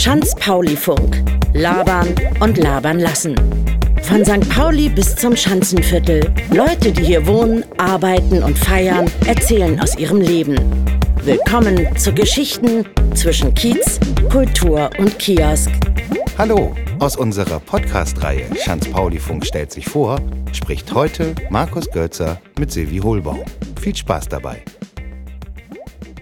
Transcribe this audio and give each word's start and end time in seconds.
Schanz-Pauli-Funk. 0.00 1.22
Labern 1.52 2.08
und 2.40 2.56
labern 2.56 2.98
lassen. 2.98 3.34
Von 4.02 4.24
St. 4.24 4.48
Pauli 4.48 4.88
bis 4.88 5.14
zum 5.14 5.36
Schanzenviertel. 5.36 6.32
Leute, 6.54 6.90
die 6.90 7.04
hier 7.04 7.26
wohnen, 7.26 7.64
arbeiten 7.76 8.42
und 8.42 8.58
feiern, 8.58 9.10
erzählen 9.26 9.78
aus 9.78 9.98
ihrem 9.98 10.20
Leben. 10.20 10.56
Willkommen 11.24 11.94
zu 11.98 12.14
Geschichten 12.14 12.86
zwischen 13.14 13.52
Kiez, 13.54 14.00
Kultur 14.32 14.88
und 14.98 15.18
Kiosk. 15.18 15.70
Hallo, 16.38 16.74
aus 16.98 17.16
unserer 17.16 17.60
Podcast-Reihe 17.60 18.46
Schanz-Pauli-Funk 18.56 19.44
stellt 19.44 19.70
sich 19.70 19.84
vor, 19.84 20.18
spricht 20.52 20.94
heute 20.94 21.34
Markus 21.50 21.90
Götzer 21.90 22.40
mit 22.58 22.72
Silvi 22.72 22.98
Hohlbaum. 22.98 23.44
Viel 23.78 23.94
Spaß 23.94 24.28
dabei. 24.28 24.64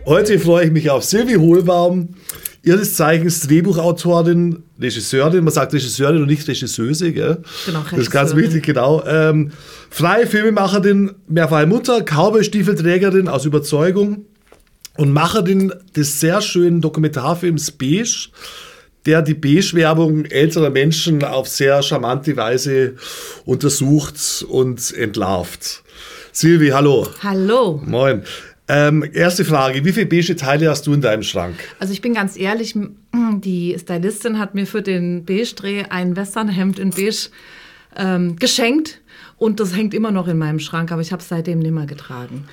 Heute 0.08 0.38
freue 0.38 0.64
ich 0.64 0.72
mich 0.72 0.88
auf 0.88 1.04
Silvi 1.04 1.34
Hohlbaum, 1.34 2.14
ihres 2.62 2.94
Zeichens 2.94 3.46
Drehbuchautorin, 3.46 4.62
Regisseurin, 4.80 5.44
man 5.44 5.52
sagt 5.52 5.74
Regisseurin 5.74 6.22
und 6.22 6.28
nicht 6.28 6.48
Regisseuse, 6.48 7.12
gell? 7.12 7.42
Genau, 7.66 7.84
Das 7.90 8.00
ist 8.00 8.10
ganz 8.10 8.34
wichtig, 8.34 8.64
genau. 8.64 9.04
Ähm, 9.06 9.52
freie 9.90 10.26
Filmemacherin, 10.26 11.14
mehrfache 11.28 11.66
Mutter, 11.66 12.00
Cowboy-Stiefelträgerin 12.00 13.28
aus 13.28 13.44
Überzeugung 13.44 14.24
und 14.96 15.12
Macherin 15.12 15.74
des 15.94 16.20
sehr 16.20 16.40
schönen 16.40 16.80
Dokumentarfilms 16.80 17.72
Beige, 17.72 18.30
der 19.04 19.20
die 19.20 19.34
Beige-Werbung 19.34 20.24
älterer 20.24 20.70
Menschen 20.70 21.22
auf 21.22 21.48
sehr 21.48 21.82
charmante 21.82 22.34
Weise 22.34 22.94
untersucht 23.44 24.46
und 24.48 24.90
entlarvt. 24.94 25.82
Silvi, 26.32 26.68
hallo. 26.68 27.06
Hallo. 27.22 27.82
Moin. 27.84 28.22
Ähm, 28.68 29.04
erste 29.14 29.46
Frage, 29.46 29.84
wie 29.84 29.92
viele 29.92 30.06
beige 30.06 30.36
Teile 30.36 30.68
hast 30.68 30.86
du 30.86 30.92
in 30.92 31.00
deinem 31.00 31.22
Schrank? 31.22 31.56
Also 31.78 31.92
ich 31.92 32.02
bin 32.02 32.12
ganz 32.12 32.36
ehrlich, 32.36 32.74
die 33.14 33.76
Stylistin 33.78 34.38
hat 34.38 34.54
mir 34.54 34.66
für 34.66 34.82
den 34.82 35.24
Beige-Dreh 35.24 35.84
ein 35.88 36.16
Westernhemd 36.16 36.78
in 36.78 36.90
Beige 36.90 37.30
ähm, 37.96 38.36
geschenkt 38.36 39.00
und 39.38 39.58
das 39.60 39.74
hängt 39.74 39.94
immer 39.94 40.10
noch 40.10 40.28
in 40.28 40.36
meinem 40.36 40.58
Schrank, 40.58 40.92
aber 40.92 41.00
ich 41.00 41.12
habe 41.12 41.22
es 41.22 41.28
seitdem 41.28 41.60
nicht 41.60 41.72
mehr 41.72 41.86
getragen. 41.86 42.44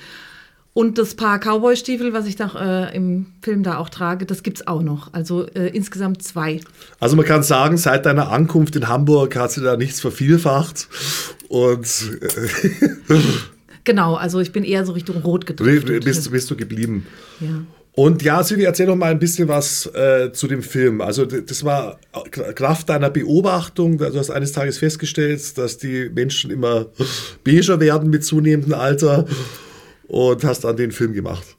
Und 0.72 0.98
das 0.98 1.14
Paar 1.14 1.38
Cowboy-Stiefel, 1.38 2.12
was 2.12 2.26
ich 2.26 2.36
da 2.36 2.88
äh, 2.90 2.94
im 2.94 3.26
Film 3.40 3.62
da 3.62 3.78
auch 3.78 3.88
trage, 3.88 4.26
das 4.26 4.42
gibt's 4.42 4.66
auch 4.66 4.82
noch. 4.82 5.12
Also 5.14 5.46
äh, 5.46 5.68
insgesamt 5.68 6.22
zwei. 6.22 6.60
Also 7.00 7.16
man 7.16 7.24
kann 7.24 7.42
sagen, 7.42 7.78
seit 7.78 8.04
deiner 8.04 8.30
Ankunft 8.30 8.76
in 8.76 8.86
Hamburg 8.86 9.36
hat 9.36 9.52
sie 9.52 9.62
da 9.62 9.78
nichts 9.78 10.00
vervielfacht 10.00 10.88
und 11.48 11.86
äh, 13.08 13.14
Genau, 13.86 14.16
also 14.16 14.40
ich 14.40 14.52
bin 14.52 14.64
eher 14.64 14.84
so 14.84 14.92
Richtung 14.92 15.16
Rot 15.22 15.46
gedriftet. 15.46 16.04
bist, 16.04 16.30
bist 16.30 16.50
du 16.50 16.56
geblieben. 16.56 17.06
ja. 17.40 17.64
Und 17.98 18.22
ja, 18.22 18.42
Silvi, 18.42 18.64
erzähl 18.64 18.84
doch 18.84 18.94
mal 18.94 19.10
ein 19.10 19.18
bisschen 19.18 19.48
was 19.48 19.86
äh, 19.86 20.30
zu 20.30 20.48
dem 20.48 20.62
Film. 20.62 21.00
Also 21.00 21.24
das 21.24 21.64
war 21.64 21.98
Kraft 22.30 22.90
deiner 22.90 23.08
Beobachtung. 23.08 23.96
Du 23.96 24.14
hast 24.18 24.28
eines 24.28 24.52
Tages 24.52 24.76
festgestellt, 24.76 25.56
dass 25.56 25.78
die 25.78 26.10
Menschen 26.14 26.50
immer 26.50 26.88
beiger 27.44 27.80
werden 27.80 28.10
mit 28.10 28.22
zunehmendem 28.22 28.74
Alter 28.74 29.24
und 30.08 30.44
hast 30.44 30.64
dann 30.64 30.76
den 30.76 30.92
Film 30.92 31.14
gemacht. 31.14 31.56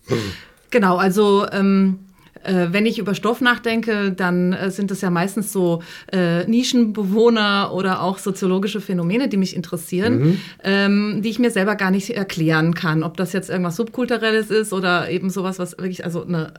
Genau, 0.70 0.98
also 0.98 1.48
ähm, 1.52 1.98
äh, 2.44 2.68
wenn 2.72 2.86
ich 2.86 3.00
über 3.00 3.16
Stoff 3.16 3.42
nachdenke, 3.42 4.12
dann 4.12 4.54
äh, 4.54 4.72
sind 4.72 4.92
es 4.92 5.02
ja 5.02 5.10
meistens 5.10 5.52
so 5.52 5.82
äh, 6.12 6.46
Nischenbewohner 6.46 7.72
oder 7.74 8.02
auch 8.02 8.18
soziologische 8.18 8.82
Phänomene, 8.82 9.30
die 9.30 9.38
mich 9.38 9.56
interessieren, 9.56 10.40
ähm, 10.64 11.22
die 11.24 11.30
ich 11.30 11.40
mir 11.40 11.52
selber 11.52 11.76
gar 11.76 11.92
nicht 11.92 12.10
erklären 12.10 12.74
kann. 12.74 13.04
Ob 13.04 13.18
das 13.18 13.34
jetzt 13.34 13.50
irgendwas 13.50 13.76
Subkulturelles 13.76 14.50
ist 14.50 14.74
oder 14.74 15.10
eben 15.10 15.30
sowas, 15.30 15.60
was 15.60 15.78
wirklich 15.78 16.04
also 16.04 16.24
eine 16.26 16.54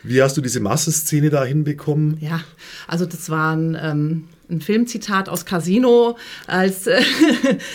Wie 0.03 0.22
hast 0.22 0.35
du 0.35 0.41
diese 0.41 0.59
Massenszene 0.59 1.29
da 1.29 1.45
hinbekommen? 1.45 2.17
Ja, 2.19 2.41
also 2.88 3.06
das 3.06 3.29
war 3.29 3.56
ein, 3.56 3.78
ähm, 3.81 4.23
ein 4.53 4.62
Filmzitat 4.62 5.28
aus 5.30 5.46
Casino 5.46 6.18
als, 6.47 6.88
äh, 6.88 7.02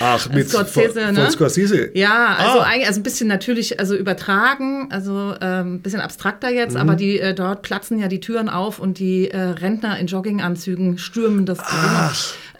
Ach, 0.00 0.30
als 0.30 0.50
Scorsese, 0.50 1.00
von, 1.04 1.14
ne? 1.14 1.22
von 1.22 1.30
Scorsese. 1.30 1.90
Ja, 1.94 2.36
also 2.38 2.60
Ah. 2.60 2.68
also 2.86 3.00
ein 3.00 3.02
bisschen 3.02 3.28
natürlich, 3.28 3.78
also 3.80 3.94
übertragen, 3.96 4.88
also 4.90 5.34
ähm, 5.40 5.74
ein 5.74 5.80
bisschen 5.82 6.00
abstrakter 6.00 6.50
jetzt, 6.50 6.74
Mhm. 6.74 6.80
aber 6.80 6.94
die 6.96 7.18
äh, 7.20 7.34
dort 7.34 7.62
platzen 7.62 7.98
ja 7.98 8.08
die 8.08 8.20
Türen 8.20 8.48
auf 8.48 8.78
und 8.78 8.98
die 8.98 9.30
äh, 9.30 9.38
Rentner 9.38 9.98
in 9.98 10.06
Jogginganzügen 10.06 10.98
stürmen 10.98 11.46
das 11.46 11.58
Casino. 11.58 12.10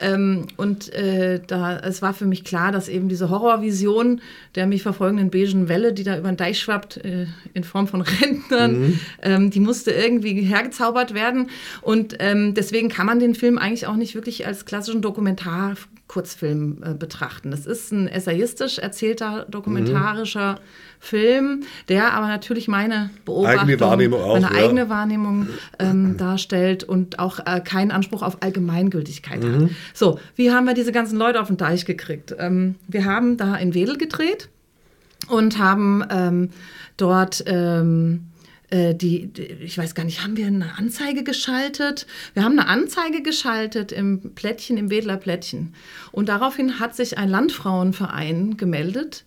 Ähm, 0.01 0.47
und 0.57 0.93
äh, 0.95 1.41
da 1.45 1.79
es 1.81 2.03
war 2.03 2.15
für 2.15 2.25
mich 2.27 2.45
klar, 2.45 2.71
dass 2.71 2.89
eben 2.89 3.09
diese 3.09 3.31
Horrorvision 3.31 4.21
der 4.55 4.67
mich 4.67 4.83
verfolgenden 4.83 5.31
beigen 5.31 5.69
Welle, 5.69 5.93
die 5.93 6.05
da 6.05 6.17
über 6.17 6.29
den 6.29 6.37
Deich 6.37 6.61
schwappt, 6.61 6.99
äh, 6.99 7.27
in 7.55 7.65
Form 7.65 7.87
von 7.89 8.01
Rentnern, 8.23 8.79
Mhm. 8.81 9.01
ähm, 9.23 9.51
die 9.51 9.61
musste 9.61 9.91
irgendwie 9.91 10.35
hergezaubert 10.43 11.15
werden. 11.15 11.51
Und 11.83 12.17
ähm, 12.21 12.55
deswegen 12.55 12.89
kann 12.89 13.07
man 13.07 13.19
den 13.19 13.35
Film 13.35 13.59
eigentlich 13.59 13.87
auch 13.89 13.97
nicht 13.97 14.08
wirklich 14.15 14.47
als 14.47 14.65
klassischen 14.65 15.03
Dokumentar-Kurzfilm 15.03 16.83
äh, 16.83 16.95
betrachten. 16.95 17.53
Es 17.53 17.67
ist 17.67 17.93
ein 17.93 18.09
essayistisch 18.09 18.79
erzählter, 18.79 19.47
dokumentarischer 19.49 20.61
Film, 21.01 21.63
der 21.89 22.13
aber 22.13 22.29
natürlich 22.29 22.69
meine 22.69 23.11
Beobachtung, 23.25 23.61
Eigene 23.61 23.81
Wahrnehmung 23.81 24.21
auch, 24.23 24.41
meine 24.41 24.55
ja. 24.55 24.65
eigene 24.65 24.89
Wahrnehmung 24.89 25.49
ähm, 25.79 26.17
darstellt 26.17 26.85
und 26.85 27.19
auch 27.19 27.41
äh, 27.47 27.61
keinen 27.61 27.91
Anspruch 27.91 28.23
auf 28.23 28.43
Allgemeingültigkeit 28.43 29.43
Mhm. 29.43 29.65
hat. 29.65 29.71
So, 29.95 30.19
wie 30.35 30.51
haben 30.51 30.67
wir 30.67 30.75
diese 30.75 30.93
ganzen 30.93 31.19
Leute 31.19 31.41
auf 31.41 31.49
den 31.49 31.57
Deich 31.57 31.85
gekriegt? 31.85 32.35
Ähm, 32.39 32.77
wir 32.87 33.05
haben 33.05 33.37
da 33.37 33.57
in 33.57 33.75
Wedel 33.75 33.97
gedreht 33.97 34.49
und 35.29 35.59
haben 35.59 36.05
ähm, 36.11 36.51
dort 36.97 37.45
ähm, 37.47 38.28
äh, 38.71 38.95
die, 38.95 39.27
die, 39.29 39.43
ich 39.43 39.79
weiß 39.79 39.95
gar 39.95 40.05
nicht, 40.05 40.23
haben 40.23 40.37
wir 40.37 40.47
eine 40.47 40.77
Anzeige 40.79 41.25
geschaltet? 41.25 42.07
Wir 42.35 42.45
haben 42.45 42.59
eine 42.59 42.69
Anzeige 42.69 43.23
geschaltet 43.23 43.93
im 43.93 44.35
Plättchen, 44.35 44.77
im 44.77 44.91
Wedler 44.91 45.17
Plättchen. 45.17 45.75
Und 46.13 46.29
daraufhin 46.29 46.79
hat 46.81 46.95
sich 46.95 47.17
ein 47.19 47.29
Landfrauenverein 47.31 48.57
gemeldet. 48.57 49.25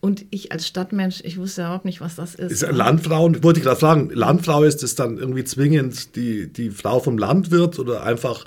Und 0.00 0.26
ich 0.30 0.52
als 0.52 0.66
Stadtmensch, 0.66 1.22
ich 1.24 1.38
wusste 1.38 1.62
überhaupt 1.62 1.86
nicht, 1.86 2.00
was 2.00 2.16
das 2.16 2.34
ist. 2.34 2.52
Ist 2.62 2.70
Landfrauen, 2.70 3.42
wollte 3.42 3.60
ich 3.60 3.64
gerade 3.64 3.80
fragen, 3.80 4.10
Landfrau 4.10 4.62
ist 4.64 4.82
es 4.82 4.94
dann 4.94 5.16
irgendwie 5.18 5.44
zwingend 5.44 6.14
die, 6.14 6.46
die 6.52 6.70
Frau 6.70 7.00
vom 7.00 7.16
Landwirt 7.18 7.78
oder 7.78 8.02
einfach 8.02 8.44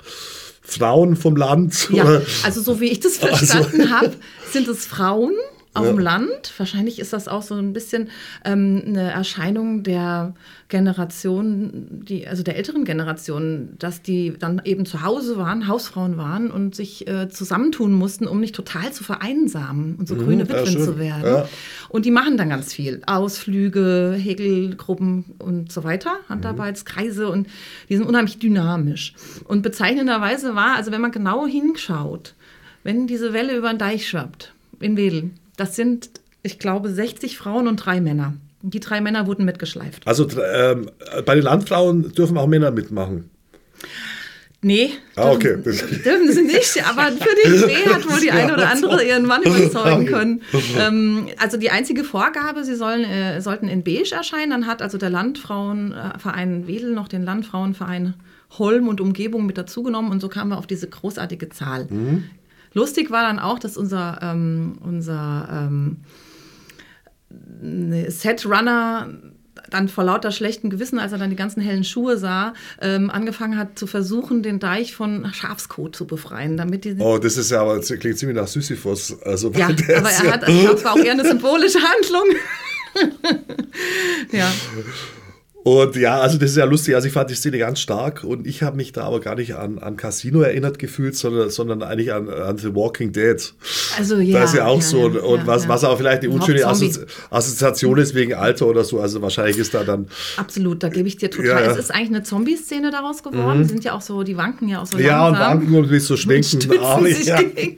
Frauen 0.62 1.16
vom 1.16 1.34
Land? 1.36 1.88
Ja, 1.90 2.04
Oder? 2.04 2.22
also 2.44 2.60
so 2.62 2.80
wie 2.80 2.86
ich 2.90 3.00
das 3.00 3.20
Also- 3.22 3.36
verstanden 3.36 3.90
habe, 3.90 4.12
sind 4.50 4.68
es 4.68 4.86
Frauen 4.86 5.34
auf 5.78 5.86
dem 5.88 5.98
Land. 5.98 6.52
Wahrscheinlich 6.56 6.98
ist 6.98 7.12
das 7.12 7.28
auch 7.28 7.42
so 7.42 7.54
ein 7.54 7.72
bisschen 7.72 8.08
ähm, 8.44 8.82
eine 8.86 9.10
Erscheinung 9.10 9.82
der 9.82 10.34
Generation, 10.68 11.70
die, 12.06 12.26
also 12.26 12.42
der 12.42 12.56
älteren 12.56 12.84
Generation, 12.84 13.70
dass 13.78 14.02
die 14.02 14.34
dann 14.38 14.60
eben 14.64 14.86
zu 14.86 15.02
Hause 15.02 15.36
waren, 15.36 15.68
Hausfrauen 15.68 16.16
waren 16.16 16.50
und 16.50 16.74
sich 16.74 17.06
äh, 17.08 17.28
zusammentun 17.28 17.92
mussten, 17.92 18.26
um 18.26 18.40
nicht 18.40 18.54
total 18.54 18.92
zu 18.92 19.04
vereinsamen 19.04 19.96
und 19.96 20.08
so 20.08 20.14
Mhm, 20.14 20.18
grüne 20.24 20.42
ja, 20.44 20.48
Witwen 20.48 20.66
schön. 20.72 20.84
zu 20.84 20.98
werden. 20.98 21.24
Ja. 21.24 21.48
Und 21.88 22.04
die 22.04 22.10
machen 22.10 22.36
dann 22.36 22.48
ganz 22.50 22.72
viel. 22.72 23.02
Ausflüge, 23.06 24.14
Häkelgruppen 24.18 25.24
und 25.38 25.72
so 25.72 25.84
weiter, 25.84 26.12
Mhm. 26.24 26.28
Handarbeitskreise 26.30 27.28
und 27.28 27.48
die 27.88 27.96
sind 27.96 28.06
unheimlich 28.06 28.38
dynamisch. 28.38 29.14
Und 29.44 29.62
bezeichnenderweise 29.62 30.54
war, 30.54 30.76
also 30.76 30.92
wenn 30.92 31.00
man 31.00 31.12
genau 31.12 31.46
hinschaut, 31.46 32.34
wenn 32.84 33.06
diese 33.06 33.32
Welle 33.32 33.56
über 33.56 33.70
den 33.70 33.78
Deich 33.78 34.08
schwappt, 34.08 34.52
in 34.80 34.96
Wedel, 34.96 35.30
das 35.58 35.76
sind, 35.76 36.08
ich 36.42 36.58
glaube, 36.58 36.88
60 36.90 37.36
Frauen 37.36 37.68
und 37.68 37.76
drei 37.76 38.00
Männer. 38.00 38.32
Die 38.62 38.80
drei 38.80 39.00
Männer 39.02 39.26
wurden 39.26 39.44
mitgeschleift. 39.44 40.06
Also 40.06 40.26
ähm, 40.40 40.90
bei 41.26 41.34
den 41.34 41.44
Landfrauen 41.44 42.12
dürfen 42.12 42.36
auch 42.38 42.46
Männer 42.46 42.70
mitmachen. 42.70 43.30
Nee, 44.60 44.90
Ah, 45.14 45.30
okay. 45.30 45.56
dürfen, 45.62 46.02
dürfen 46.04 46.32
sie 46.32 46.42
nicht, 46.42 46.84
aber 46.88 47.12
für 47.12 47.34
den 47.44 47.60
Dreh 47.60 47.86
hat 47.94 48.10
wohl 48.10 48.18
die 48.18 48.32
eine 48.32 48.54
oder 48.54 48.68
andere 48.68 49.04
ihren 49.04 49.24
Mann 49.24 49.42
überzeugen 49.44 50.06
können. 50.12 50.42
Ähm, 50.76 51.28
also 51.38 51.56
die 51.58 51.70
einzige 51.70 52.02
Vorgabe, 52.02 52.64
sie 52.64 52.74
sollen, 52.74 53.04
äh, 53.04 53.40
sollten 53.40 53.68
in 53.68 53.84
Beige 53.84 54.16
erscheinen. 54.16 54.50
Dann 54.50 54.66
hat 54.66 54.82
also 54.82 54.98
der 54.98 55.10
Landfrauenverein 55.10 56.66
Wedel 56.66 56.92
noch 56.92 57.06
den 57.06 57.22
Landfrauenverein 57.24 58.14
Holm 58.58 58.88
und 58.88 59.00
Umgebung 59.00 59.46
mit 59.46 59.58
dazugenommen 59.58 60.10
und 60.10 60.20
so 60.20 60.28
kamen 60.28 60.50
wir 60.50 60.58
auf 60.58 60.66
diese 60.66 60.88
großartige 60.88 61.50
Zahl. 61.50 61.86
Lustig 62.78 63.10
war 63.10 63.22
dann 63.24 63.40
auch, 63.40 63.58
dass 63.58 63.76
unser, 63.76 64.20
ähm, 64.22 64.78
unser 64.80 65.48
ähm, 65.50 65.96
ne, 67.60 68.08
Setrunner 68.08 69.08
dann 69.68 69.88
vor 69.88 70.04
lauter 70.04 70.30
schlechtem 70.30 70.70
Gewissen, 70.70 71.00
als 71.00 71.10
er 71.10 71.18
dann 71.18 71.28
die 71.28 71.36
ganzen 71.36 71.60
hellen 71.60 71.82
Schuhe 71.82 72.16
sah, 72.16 72.54
ähm, 72.80 73.10
angefangen 73.10 73.58
hat 73.58 73.76
zu 73.76 73.88
versuchen, 73.88 74.44
den 74.44 74.60
Deich 74.60 74.94
von 74.94 75.26
Schafskot 75.34 75.96
zu 75.96 76.06
befreien, 76.06 76.56
damit 76.56 76.84
die 76.84 76.94
Oh, 77.00 77.18
das 77.18 77.36
ist 77.36 77.50
ja 77.50 77.62
aber 77.62 77.76
das 77.78 77.88
klingt 77.88 78.16
ziemlich 78.16 78.38
nach 78.38 78.46
Sisyphos. 78.46 79.20
Also, 79.22 79.50
ja, 79.50 79.66
aber 79.96 80.10
er 80.10 80.24
ja- 80.24 80.32
hat, 80.32 80.44
also 80.44 80.74
es 80.74 80.84
war 80.84 80.92
auch 80.92 80.98
eher 80.98 81.12
eine 81.12 81.26
symbolische 81.26 81.80
Handlung. 81.80 82.26
ja. 84.32 84.50
Und 85.68 85.96
ja, 85.96 86.18
also 86.18 86.38
das 86.38 86.52
ist 86.52 86.56
ja 86.56 86.64
lustig. 86.64 86.94
Also 86.94 87.08
ich 87.08 87.12
fand 87.12 87.28
die 87.28 87.34
Szene 87.34 87.58
ganz 87.58 87.78
stark 87.78 88.24
und 88.24 88.46
ich 88.46 88.62
habe 88.62 88.78
mich 88.78 88.92
da 88.92 89.02
aber 89.02 89.20
gar 89.20 89.34
nicht 89.34 89.54
an, 89.54 89.78
an 89.78 89.98
Casino 89.98 90.40
erinnert 90.40 90.78
gefühlt, 90.78 91.14
sondern, 91.14 91.50
sondern 91.50 91.82
eigentlich 91.82 92.10
an, 92.10 92.30
an 92.30 92.56
The 92.56 92.74
Walking 92.74 93.12
Dead. 93.12 93.52
Also 93.98 94.16
ja. 94.16 94.38
da 94.38 94.44
ist 94.44 94.54
ja 94.54 94.64
auch 94.66 94.80
so. 94.80 95.10
ja, 95.10 95.20
und 95.20 95.40
ja, 95.40 95.46
was, 95.46 95.64
ja. 95.64 95.68
was 95.68 95.84
auch 95.84 95.98
vielleicht 95.98 96.22
eine 96.22 96.30
unschöne. 96.32 96.64
Assozi 96.64 97.00
Assoziation 97.28 97.98
ist 97.98 98.14
wegen 98.14 98.32
Alter 98.32 98.66
oder 98.66 98.82
so. 98.82 98.98
Also 98.98 99.20
wahrscheinlich 99.20 99.58
ist 99.58 99.74
da 99.74 99.84
dann. 99.84 100.06
Absolut, 100.38 100.82
da 100.82 100.88
gebe 100.88 101.06
ich 101.06 101.18
dir 101.18 101.30
total. 101.30 101.64
Es 101.64 101.76
ist 101.76 101.94
eigentlich 101.94 102.08
eine 102.16 102.22
Zombie-Szene 102.22 102.90
daraus 102.90 103.22
geworden. 103.22 103.64
Die 103.64 103.68
sind 103.68 103.84
ja 103.84 103.92
auch 103.92 104.00
so, 104.00 104.22
die 104.22 104.38
wanken 104.38 104.68
ja 104.68 104.80
auch 104.80 104.86
so 104.86 104.96
Ja, 104.96 105.26
und 105.26 105.34
langsam. 105.34 105.60
wanken 105.60 105.74
und 105.74 105.90
mit 105.90 106.00
so 106.02 106.16
schwenkenden 106.16 106.62
stützen 106.62 106.82
Armen. 106.82 107.14
sich 107.14 107.26
Ja, 107.26 107.42
gegen 107.42 107.76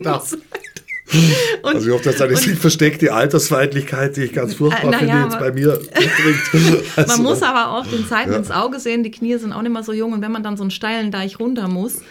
Und, 1.62 1.74
Also 1.74 1.88
ich 1.88 1.92
hoffe, 1.94 2.04
dass 2.04 2.16
da 2.16 2.26
nicht 2.26 2.44
die 2.46 2.54
versteckte 2.54 3.12
Altersfeindlichkeit, 3.12 4.16
die 4.16 4.22
ich 4.24 4.32
ganz 4.32 4.54
furchtbar 4.54 4.92
Äh, 4.94 4.98
finde, 4.98 5.12
ja, 5.12 5.24
jetzt 5.24 5.38
bei 5.38 5.52
mir 5.52 5.78
mitbringt. 5.78 6.84
Also, 6.96 7.12
Man 7.14 7.22
muss 7.22 7.42
aber 7.42 7.72
auch 7.72 7.86
den 7.86 8.06
Zeiten 8.06 8.32
ins 8.32 8.50
Auge 8.50 8.78
sehen, 8.80 9.02
die 9.02 9.10
Knie 9.10 9.36
sind 9.38 9.52
auch 9.52 9.62
nicht 9.62 9.72
mehr 9.72 9.82
so 9.82 9.92
jung 9.92 10.12
und 10.12 10.22
wenn 10.22 10.32
man 10.32 10.42
dann 10.42 10.56
so 10.56 10.62
einen 10.62 10.70
steilen 10.70 11.10
Deich 11.10 11.38
runter 11.38 11.68
muss, 11.68 12.02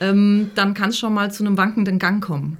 ähm, 0.00 0.50
dann 0.54 0.74
kann 0.74 0.90
es 0.90 0.98
schon 0.98 1.14
mal 1.14 1.32
zu 1.32 1.44
einem 1.44 1.56
wankenden 1.56 1.98
Gang 1.98 2.22
kommen. 2.22 2.58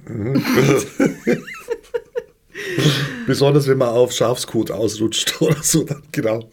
Besonders 3.27 3.67
wenn 3.67 3.77
man 3.77 3.89
auf 3.89 4.11
Schafskot 4.11 4.71
ausrutscht 4.71 5.39
oder 5.41 5.61
so, 5.61 5.83
dann 5.83 6.01
genau. 6.11 6.49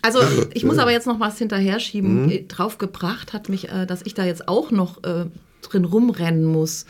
Also 0.00 0.20
ich 0.54 0.64
muss 0.64 0.78
aber 0.78 0.92
jetzt 0.92 1.06
noch 1.06 1.20
was 1.20 1.38
hinterher 1.38 1.80
schieben. 1.80 2.30
Äh, 2.30 2.44
Draufgebracht 2.44 3.32
hat 3.32 3.48
mich, 3.48 3.68
äh, 3.68 3.84
dass 3.86 4.00
ich 4.04 4.14
da 4.14 4.24
jetzt 4.24 4.48
auch 4.48 4.70
noch 4.70 5.02
äh, 5.04 5.26
drin 5.68 5.84
rumrennen 5.84 6.44
muss 6.44 6.86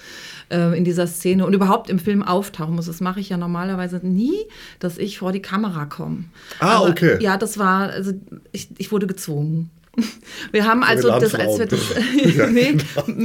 äh, 0.50 0.76
in 0.76 0.84
dieser 0.84 1.06
Szene 1.06 1.46
und 1.46 1.54
überhaupt 1.54 1.90
im 1.90 1.98
Film 1.98 2.22
auftauchen 2.22 2.74
muss. 2.74 2.86
Das 2.86 3.00
mache 3.00 3.20
ich 3.20 3.28
ja 3.28 3.36
normalerweise 3.36 4.00
nie, 4.02 4.36
dass 4.78 4.98
ich 4.98 5.18
vor 5.18 5.32
die 5.32 5.42
Kamera 5.42 5.86
komme. 5.86 6.24
Ah, 6.60 6.78
Aber, 6.78 6.90
okay. 6.90 7.18
Ja, 7.20 7.36
das 7.36 7.58
war, 7.58 7.90
also 7.90 8.12
ich, 8.52 8.68
ich 8.78 8.92
wurde 8.92 9.06
gezwungen. 9.06 9.70
Wir 10.52 10.66
haben 10.66 10.82
also 10.82 11.08
das, 11.08 11.34
als 11.34 11.58
wir 11.58 11.66
das, 11.66 11.80
nee, 12.52 12.76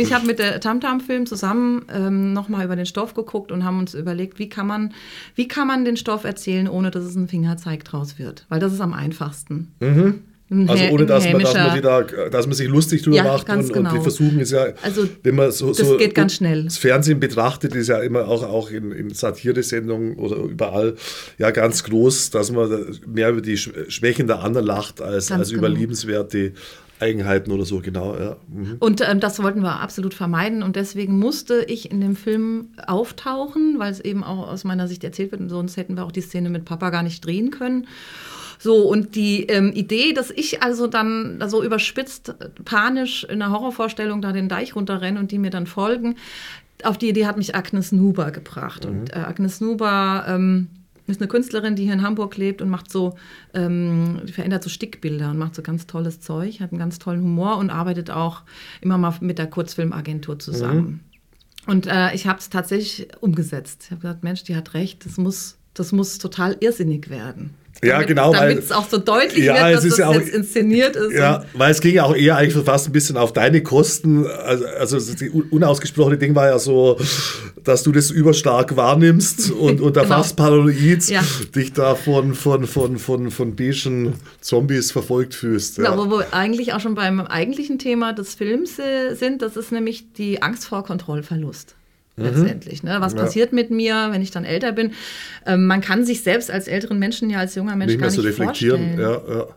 ich 0.02 0.14
habe 0.14 0.26
mit 0.26 0.40
der 0.40 0.62
Tamtam-Film 0.62 1.26
zusammen 1.26 1.86
ähm, 1.94 2.32
nochmal 2.32 2.64
über 2.64 2.78
den 2.78 2.86
Stoff 2.86 3.14
geguckt 3.14 3.52
und 3.52 3.66
haben 3.66 3.80
uns 3.80 3.94
überlegt, 3.94 4.40
wie 4.40 4.48
kann 4.48 4.68
man, 4.68 4.94
wie 5.36 5.50
kann 5.50 5.68
man 5.68 5.84
den 5.84 5.98
Stoff 5.98 6.24
erzählen, 6.24 6.70
ohne 6.70 6.90
dass 6.90 7.04
es 7.04 7.16
ein 7.16 7.28
Fingerzeig 7.28 7.84
draus 7.84 8.18
wird, 8.18 8.46
weil 8.48 8.62
das 8.62 8.72
ist 8.72 8.80
am 8.82 8.94
einfachsten. 8.94 9.74
Ein 9.82 9.96
Mhm. 9.96 10.20
Also 10.68 10.84
ohne 10.92 11.06
dass 11.06 11.24
man, 11.32 11.42
dass, 11.42 11.54
man 11.54 11.82
da, 11.82 12.02
dass 12.04 12.46
man 12.46 12.56
sich 12.56 12.68
lustig 12.68 13.04
drüber 13.04 13.16
Ja, 13.16 13.24
macht 13.24 13.50
und, 13.50 13.72
genau. 13.72 13.90
und 13.90 13.98
die 13.98 14.02
versuchen 14.02 14.40
es 14.42 14.52
ja, 14.52 14.68
Also, 14.82 15.08
wenn 15.24 15.36
man 15.36 15.50
so, 15.52 15.70
das 15.70 15.78
so 15.88 15.96
geht 15.98 16.14
ganz 16.14 16.36
schnell. 16.36 16.66
das 16.66 16.78
Fernsehen 16.78 17.22
betrachtet, 17.22 17.74
ist 17.74 17.88
ja 17.88 18.00
immer 18.02 18.28
auch, 18.28 18.44
auch 18.44 18.70
in, 18.70 18.92
in 18.92 19.14
Satiresendungen 19.14 20.18
oder 20.18 20.36
überall 20.38 20.96
ja 21.38 21.52
ganz 21.52 21.84
groß, 21.86 22.32
dass 22.32 22.52
man 22.52 22.98
mehr 23.08 23.30
über 23.30 23.42
die 23.42 23.58
Sch- 23.58 23.90
Schwächen 23.90 24.28
der 24.28 24.42
anderen 24.44 24.68
lacht, 24.68 25.02
als, 25.02 25.28
Ganz 25.30 25.40
als 25.40 25.52
über 25.52 25.68
genau. 25.70 25.80
liebenswerte 25.80 26.52
Eigenheiten 27.00 27.52
oder 27.52 27.66
so, 27.66 27.80
genau. 27.80 28.16
Ja. 28.20 28.36
Mhm. 28.54 28.76
Und 28.80 29.02
ähm, 29.10 29.20
das 29.20 29.42
wollten 29.42 29.62
wir 29.62 29.80
absolut 29.80 30.14
vermeiden 30.14 30.62
und 30.64 30.76
deswegen 30.76 31.18
musste 31.18 31.64
ich 31.68 31.90
in 31.90 32.00
dem 32.02 32.16
Film 32.16 32.68
auftauchen, 32.86 33.80
weil 33.80 33.92
es 33.92 34.00
eben 34.02 34.24
auch 34.24 34.48
aus 34.48 34.64
meiner 34.66 34.88
Sicht 34.88 35.04
erzählt 35.04 35.32
wird 35.32 35.42
und 35.42 35.50
sonst 35.50 35.78
hätten 35.78 35.96
wir 35.96 36.04
auch 36.06 36.12
die 36.12 36.22
Szene 36.22 36.50
mit 36.50 36.66
Papa 36.66 36.90
gar 36.92 37.02
nicht 37.04 37.26
drehen 37.26 37.50
können. 37.52 37.88
So, 38.64 38.88
und 38.88 39.16
die 39.16 39.46
ähm, 39.46 39.72
Idee, 39.74 40.14
dass 40.14 40.30
ich 40.30 40.62
also 40.62 40.86
dann 40.86 41.40
da 41.40 41.50
so 41.50 41.64
überspitzt, 41.64 42.30
äh, 42.30 42.50
panisch 42.64 43.24
in 43.24 43.42
einer 43.42 43.52
Horrorvorstellung 43.52 44.22
da 44.22 44.34
den 44.34 44.50
Deich 44.50 44.76
runterrenne 44.76 45.20
und 45.20 45.32
die 45.32 45.40
mir 45.40 45.50
dann 45.50 45.66
folgen, 45.66 46.16
auf 46.84 47.00
die 47.00 47.10
Idee 47.10 47.26
hat 47.26 47.38
mich 47.38 47.56
Agnes 47.56 47.92
Nuber 47.92 48.30
gebracht. 48.30 48.86
Und 48.86 49.16
äh, 49.16 49.20
Agnes 49.20 49.62
Nuber 49.62 50.26
ähm, 50.28 50.68
ist 51.08 51.20
eine 51.20 51.28
Künstlerin, 51.28 51.76
die 51.76 51.86
hier 51.86 51.94
in 51.94 52.04
Hamburg 52.04 52.38
lebt 52.38 52.62
und 52.62 52.70
macht 52.70 52.92
so, 52.92 53.16
ähm, 53.56 54.22
verändert 54.32 54.64
so 54.64 54.70
Stickbilder 54.70 55.32
und 55.32 55.40
macht 55.40 55.56
so 55.56 55.64
ganz 55.64 55.88
tolles 55.88 56.20
Zeug, 56.20 56.60
hat 56.60 56.72
einen 56.72 56.78
ganz 56.78 57.00
tollen 57.00 57.24
Humor 57.24 57.58
und 57.58 57.72
arbeitet 57.72 58.12
auch 58.12 58.44
immer 58.82 59.00
mal 59.00 59.16
mit 59.22 59.40
der 59.40 59.48
Kurzfilmagentur 59.48 60.38
zusammen. 60.38 61.00
Und 61.66 61.88
äh, 61.88 62.14
ich 62.14 62.28
habe 62.28 62.38
es 62.38 62.52
tatsächlich 62.52 63.08
umgesetzt. 63.22 63.86
Ich 63.86 63.92
habe 63.92 64.02
gesagt, 64.02 64.24
Mensch, 64.24 64.44
die 64.44 64.56
hat 64.56 64.76
recht, 64.76 65.04
das 65.04 65.18
muss, 65.18 65.58
das 65.74 65.92
muss 65.92 66.20
total 66.20 66.58
irrsinnig 66.60 67.10
werden. 67.10 67.56
Ja, 67.84 68.04
genau, 68.04 68.32
weil- 68.34 68.50
Damit 68.50 68.64
es 68.66 68.72
auch 68.72 68.88
so 68.88 69.00
deutlich 69.00 69.44
Ja, 69.44 69.56
wird, 69.56 69.66
es 69.70 69.76
dass 69.78 69.84
ist 69.86 69.92
das 69.94 69.98
ja 70.00 70.08
auch- 70.10 70.14
jetzt 70.14 70.30
inszeniert 70.30 70.96
ist. 70.96 71.14
Ja, 71.14 71.46
weil 71.54 71.72
es 71.72 71.82
ging 71.82 71.96
ja 71.96 72.04
auch 72.04 72.16
eher 72.16 72.38
eigentlich 72.38 72.54
so 72.54 72.62
fast 72.64 72.88
ein 72.88 72.92
bisschen 72.92 73.18
auf 73.18 73.34
deine 73.34 73.64
Kosten. 73.64 74.28
Also, 74.28 74.66
also 74.68 74.98
das 74.98 75.16
unausgesprochene 75.50 76.18
Ding 76.20 76.36
war 76.36 76.48
ja 76.48 76.60
so, 76.60 77.00
dass 77.64 77.82
du 77.82 77.92
das 77.92 78.12
überstark 78.12 78.76
wahrnimmst 78.76 79.52
und, 79.52 79.82
und 79.82 79.98
da 79.98 80.04
Genau. 80.04 80.16
fast 80.18 80.36
paranoid 80.36 81.10
Ja. 81.10 81.24
dich 81.56 81.74
da 81.74 81.96
von, 81.96 82.36
von, 82.36 82.68
von, 82.68 83.00
von, 83.00 83.32
von 83.32 83.56
beigen 83.56 84.14
Zombies 84.42 84.92
verfolgt 84.92 85.34
fühlst. 85.34 85.78
Ja. 85.80 85.86
Ja. 85.86 85.98
Wo 85.98 86.06
wir 86.10 86.34
eigentlich 86.34 86.74
auch 86.74 86.80
schon 86.80 86.94
beim 86.94 87.20
eigentlichen 87.22 87.80
Thema 87.80 88.14
des 88.14 88.36
Films 88.36 88.78
äh, 88.78 89.16
sind, 89.16 89.42
das 89.42 89.58
ist 89.58 89.72
nämlich 89.72 90.14
die 90.14 90.42
Angst 90.44 90.66
vor 90.66 90.84
Kontrollverlust. 90.84 91.74
Mhm. 92.22 92.28
Letztendlich. 92.28 92.84
Ne? 92.84 92.98
Was 93.00 93.16
passiert 93.16 93.54
mit 93.54 93.72
mir, 93.72 94.10
wenn 94.12 94.22
ich 94.22 94.32
dann 94.32 94.46
älter 94.46 94.72
bin? 94.72 94.92
Ähm, 95.46 95.68
man 95.68 95.82
kann 95.82 96.06
sich 96.06 96.24
selbst 96.24 96.52
als 96.52 96.68
älteren 96.68 97.00
Menschen 97.00 97.30
ja 97.30 97.40
als 97.40 97.56
junger 97.56 97.76
Mensch 97.76 97.92
Nicht 97.94 98.00
mehr 98.02 98.10
gar 98.10 98.16
so 98.16 98.22
nicht 98.22 98.40
reflektieren. 98.40 98.96
vorstellen. 98.96 99.24
Ja, 99.28 99.36
ja. 99.36 99.48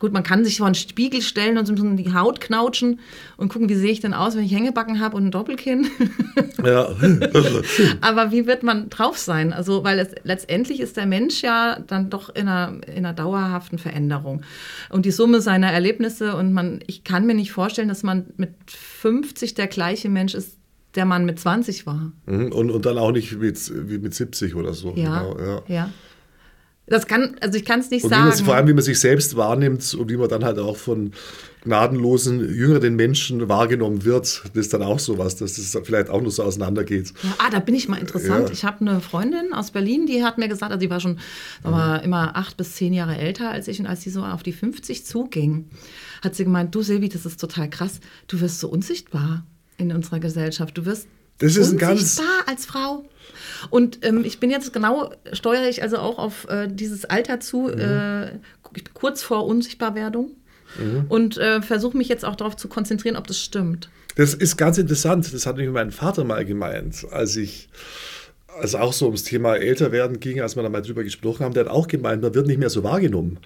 Gut, 0.00 0.12
man 0.12 0.22
kann 0.22 0.44
sich 0.44 0.58
vor 0.58 0.66
einen 0.66 0.76
Spiegel 0.76 1.22
stellen 1.22 1.58
und 1.58 1.66
so 1.66 1.74
in 1.74 1.96
die 1.96 2.14
Haut 2.14 2.40
knautschen 2.40 3.00
und 3.36 3.48
gucken, 3.52 3.68
wie 3.68 3.74
sehe 3.74 3.90
ich 3.90 3.98
denn 3.98 4.14
aus, 4.14 4.36
wenn 4.36 4.44
ich 4.44 4.54
Hängebacken 4.54 5.00
habe 5.00 5.16
und 5.16 5.26
ein 5.26 5.30
Doppelkinn. 5.30 5.86
Ja. 6.64 6.88
Aber 8.00 8.32
wie 8.32 8.48
wird 8.48 8.64
man 8.64 8.90
drauf 8.90 9.16
sein? 9.16 9.52
Also, 9.52 9.84
weil 9.84 10.00
es, 10.00 10.08
letztendlich 10.24 10.80
ist 10.80 10.96
der 10.96 11.06
Mensch 11.06 11.40
ja 11.42 11.78
dann 11.86 12.10
doch 12.10 12.34
in 12.34 12.48
einer, 12.48 12.80
in 12.88 13.06
einer 13.06 13.12
dauerhaften 13.12 13.78
Veränderung. 13.78 14.42
Und 14.90 15.06
die 15.06 15.12
Summe 15.12 15.40
seiner 15.40 15.70
Erlebnisse 15.70 16.34
und 16.34 16.52
man, 16.52 16.80
ich 16.88 17.04
kann 17.04 17.26
mir 17.26 17.34
nicht 17.34 17.52
vorstellen, 17.52 17.86
dass 17.86 18.02
man 18.02 18.26
mit 18.38 18.50
50 18.66 19.54
der 19.54 19.68
gleiche 19.68 20.08
Mensch 20.08 20.34
ist, 20.34 20.57
der 20.94 21.04
man 21.04 21.24
mit 21.24 21.38
20 21.38 21.86
war. 21.86 22.12
Mhm. 22.26 22.52
und, 22.52 22.70
und 22.70 22.86
dann 22.86 22.98
auch 22.98 23.12
nicht 23.12 23.38
mit, 23.38 23.72
wie 23.88 23.98
mit 23.98 24.14
70 24.14 24.54
oder 24.54 24.74
so. 24.74 24.94
Ja. 24.96 25.22
Genau, 25.22 25.38
ja. 25.38 25.62
ja. 25.68 25.90
Das 26.88 27.06
kann, 27.06 27.36
also 27.40 27.58
ich 27.58 27.64
kann 27.64 27.80
es 27.80 27.90
nicht 27.90 28.04
Und 28.04 28.10
sagen. 28.10 28.44
vor 28.44 28.54
allem, 28.54 28.66
wie 28.66 28.72
man 28.72 28.82
sich 28.82 28.98
selbst 28.98 29.36
wahrnimmt 29.36 29.94
und 29.94 30.10
wie 30.10 30.16
man 30.16 30.28
dann 30.28 30.44
halt 30.44 30.58
auch 30.58 30.76
von 30.76 31.12
gnadenlosen, 31.62 32.40
jüngeren 32.54 32.96
Menschen 32.96 33.46
wahrgenommen 33.48 34.04
wird, 34.04 34.42
das 34.54 34.66
ist 34.66 34.72
dann 34.72 34.82
auch 34.82 34.98
sowas, 34.98 35.36
dass 35.36 35.56
das 35.56 35.76
vielleicht 35.84 36.08
auch 36.08 36.22
nur 36.22 36.30
so 36.30 36.42
auseinandergeht. 36.42 37.12
Ja, 37.22 37.34
ah, 37.38 37.50
da 37.50 37.58
bin 37.58 37.74
ich 37.74 37.88
mal 37.88 37.98
interessant. 37.98 38.48
Ja. 38.48 38.52
Ich 38.52 38.64
habe 38.64 38.80
eine 38.80 39.00
Freundin 39.00 39.52
aus 39.52 39.70
Berlin, 39.70 40.06
die 40.06 40.24
hat 40.24 40.38
mir 40.38 40.48
gesagt, 40.48 40.72
also 40.72 40.80
die 40.80 40.88
war 40.88 41.00
schon 41.00 41.18
wir, 41.62 41.70
mal, 41.70 41.96
immer 41.98 42.36
acht 42.36 42.56
bis 42.56 42.76
zehn 42.76 42.94
Jahre 42.94 43.18
älter 43.18 43.50
als 43.50 43.68
ich 43.68 43.80
und 43.80 43.86
als 43.86 44.02
sie 44.02 44.10
so 44.10 44.22
auf 44.24 44.42
die 44.42 44.52
50 44.52 45.04
zuging, 45.04 45.68
hat 46.22 46.36
sie 46.36 46.44
gemeint, 46.44 46.74
du 46.74 46.80
Silvi, 46.80 47.10
das 47.10 47.26
ist 47.26 47.38
total 47.38 47.68
krass, 47.68 48.00
du 48.28 48.40
wirst 48.40 48.60
so 48.60 48.68
unsichtbar 48.68 49.44
in 49.78 49.92
unserer 49.92 50.20
Gesellschaft. 50.20 50.76
Du 50.76 50.84
wirst 50.84 51.08
Das 51.38 51.56
ist 51.56 51.72
ein 51.72 51.78
ganz. 51.78 52.00
Unsichtbar 52.00 52.44
als 52.46 52.66
Frau. 52.66 53.04
Und 53.70 54.04
ähm, 54.04 54.24
ich 54.24 54.38
bin 54.38 54.50
jetzt 54.50 54.72
genau, 54.72 55.12
steuere 55.32 55.68
ich 55.68 55.82
also 55.82 55.98
auch 55.98 56.18
auf 56.18 56.48
äh, 56.48 56.68
dieses 56.70 57.04
Alter 57.06 57.40
zu, 57.40 57.68
äh, 57.70 58.32
kurz 58.94 59.22
vor 59.22 59.46
Unsichtbarwerdung. 59.46 60.32
Und 61.08 61.38
äh, 61.38 61.62
versuche 61.62 61.96
mich 61.96 62.08
jetzt 62.08 62.26
auch 62.26 62.36
darauf 62.36 62.54
zu 62.54 62.68
konzentrieren, 62.68 63.16
ob 63.16 63.26
das 63.26 63.40
stimmt. 63.40 63.88
Das 64.16 64.34
ist 64.34 64.56
ganz 64.56 64.78
interessant. 64.78 65.32
Das 65.32 65.46
hat 65.46 65.56
nämlich 65.56 65.72
mein 65.72 65.92
Vater 65.92 66.24
mal 66.24 66.44
gemeint, 66.44 67.06
als 67.10 67.36
ich, 67.36 67.68
als 68.60 68.74
auch 68.74 68.92
so 68.92 69.06
ums 69.06 69.24
Thema 69.24 69.54
Älterwerden 69.56 70.20
ging, 70.20 70.40
als 70.40 70.56
wir 70.56 70.62
da 70.62 70.68
mal 70.68 70.82
drüber 70.82 71.02
gesprochen 71.04 71.44
haben, 71.44 71.54
der 71.54 71.64
hat 71.66 71.70
auch 71.70 71.86
gemeint, 71.88 72.22
man 72.22 72.34
wird 72.34 72.46
nicht 72.46 72.58
mehr 72.58 72.70
so 72.70 72.82
wahrgenommen. 72.82 73.38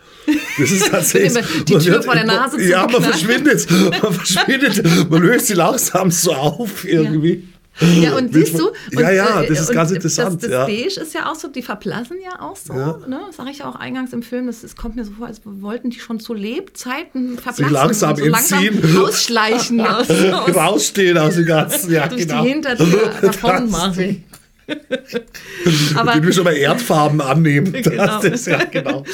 Das 0.59 0.71
ist 0.71 0.87
tatsächlich. 0.91 1.45
Die 1.69 1.73
man 1.75 1.83
Tür 1.83 1.93
wird- 1.95 2.05
vor 2.05 2.15
der 2.15 2.25
Nase 2.25 2.63
Ja, 2.63 2.87
man 2.91 3.03
verschwindet. 3.03 3.67
Man 4.03 4.13
verschwindet. 4.13 5.11
Man 5.11 5.23
löst 5.23 5.47
sie 5.47 5.55
langsam 5.55 6.11
so 6.11 6.33
auf 6.33 6.85
irgendwie. 6.85 7.49
Ja, 7.81 8.17
und 8.19 8.35
Wird 8.35 8.49
siehst 8.49 8.61
man- 8.61 8.71
du? 8.91 9.01
Ja, 9.01 9.09
und, 9.09 9.15
ja, 9.17 9.41
äh, 9.43 9.49
das 9.49 9.61
ist 9.61 9.69
und 9.71 9.75
ganz 9.77 9.91
interessant. 9.93 10.43
Das, 10.43 10.51
das 10.51 10.51
ja. 10.51 10.67
Beige 10.67 11.01
ist 11.01 11.15
ja 11.15 11.31
auch 11.33 11.35
so, 11.37 11.49
die 11.49 11.63
verblassen 11.63 12.19
ja 12.23 12.39
auch 12.43 12.55
so, 12.55 12.75
Ja. 12.75 12.99
ne? 13.09 13.21
Das 13.29 13.37
sage 13.37 13.49
ich 13.51 13.59
ja 13.61 13.69
auch 13.71 13.77
eingangs 13.77 14.13
im 14.13 14.23
Film. 14.23 14.47
Das, 14.47 14.61
das 14.61 14.77
kommt 14.77 14.95
mir 14.97 15.07
so 15.07 15.13
vor, 15.13 15.27
als 15.27 15.41
wollten 15.45 15.89
die 15.89 15.99
schon 15.99 16.21
zu 16.21 16.35
Lebzeiten 16.35 17.39
verblassen. 17.39 17.73
langsam 17.73 18.11
und 18.11 18.19
so 18.19 18.25
entziehen. 18.27 18.79
langsam 18.83 19.03
ausschleichen. 19.05 19.81
aus, 19.87 20.11
aus, 20.11 20.55
Rausstehen 20.55 21.17
aus 21.17 21.35
dem 21.37 21.47
Ganzen. 21.47 21.91
Ja, 21.91 22.09
durch 22.09 22.27
genau. 22.29 22.43
die 22.45 22.51
Hintertür 22.51 23.11
davon 23.23 23.71
machen. 23.71 24.25
Aber 25.97 26.13
Den 26.13 26.25
wir 26.25 26.33
schon 26.33 26.47
Erdfarben 26.47 27.21
annehmen. 27.21 27.73
Genau. 27.83 28.21
Ist 28.21 28.47
ja 28.47 28.65
genau. 28.65 29.05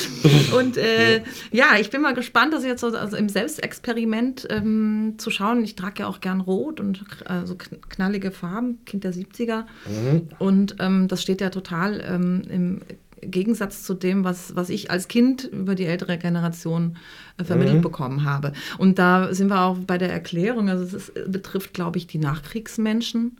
Und 0.57 0.77
äh, 0.77 1.23
ja, 1.53 1.77
ich 1.81 1.91
bin 1.91 2.01
mal 2.03 2.15
gespannt, 2.15 2.53
das 2.53 2.65
jetzt 2.65 2.81
so 2.81 2.89
also 2.89 3.17
im 3.17 3.29
Selbstexperiment 3.29 4.47
ähm, 4.51 5.15
zu 5.19 5.31
schauen. 5.31 5.63
Ich 5.65 5.75
trage 5.75 6.01
ja 6.03 6.07
auch 6.07 6.21
gern 6.21 6.41
rot 6.41 6.81
und 6.81 7.05
äh, 7.27 7.45
so 7.47 7.55
kn- 7.55 7.79
knallige 7.89 8.31
Farben, 8.31 8.79
Kind 8.85 9.05
der 9.05 9.13
70er. 9.13 9.65
Und 10.39 10.77
ähm, 10.81 11.09
das 11.09 11.23
steht 11.23 11.41
ja 11.41 11.51
total 11.51 12.05
ähm, 12.07 12.43
im 12.51 12.81
Gegensatz 13.21 13.83
zu 13.83 13.95
dem, 13.95 14.23
was, 14.25 14.55
was 14.55 14.71
ich 14.71 14.91
als 14.91 15.09
Kind 15.09 15.45
über 15.45 15.75
die 15.75 15.87
ältere 15.87 16.19
Generation 16.19 16.97
äh, 17.39 17.45
vermittelt 17.45 17.83
bekommen 17.83 18.25
habe. 18.25 18.53
Und 18.79 18.99
da 18.99 19.35
sind 19.35 19.49
wir 19.49 19.61
auch 19.63 19.79
bei 19.79 19.99
der 19.99 20.13
Erklärung. 20.13 20.69
Also 20.69 20.85
es 20.85 20.95
ist, 20.95 21.15
betrifft, 21.33 21.75
glaube 21.75 21.99
ich, 21.99 22.07
die 22.07 22.19
Nachkriegsmenschen 22.19 23.37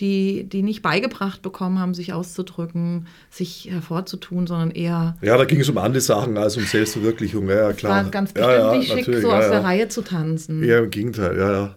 die, 0.00 0.44
die 0.44 0.62
nicht 0.62 0.82
beigebracht 0.82 1.42
bekommen 1.42 1.78
haben, 1.78 1.94
sich 1.94 2.12
auszudrücken, 2.12 3.06
sich 3.30 3.68
hervorzutun, 3.70 4.46
sondern 4.46 4.70
eher 4.70 5.16
Ja, 5.22 5.36
da 5.36 5.44
ging 5.44 5.60
es 5.60 5.68
um 5.68 5.78
andere 5.78 6.00
Sachen 6.00 6.36
als 6.36 6.56
um 6.56 6.64
Selbstverwirklichung. 6.64 7.48
Ja, 7.48 7.68
ja 7.68 7.72
klar. 7.72 8.04
war 8.04 8.10
ganz 8.10 8.32
ja, 8.36 8.46
bestimmt 8.46 8.88
ja, 8.88 8.94
nicht 8.94 9.04
schick, 9.06 9.22
so 9.22 9.28
ja, 9.30 9.38
aus 9.38 9.44
ja. 9.44 9.50
der 9.50 9.64
Reihe 9.64 9.88
zu 9.88 10.02
tanzen. 10.02 10.62
Ja, 10.64 10.78
im 10.80 10.90
Gegenteil, 10.90 11.36
ja, 11.36 11.52
ja. 11.52 11.74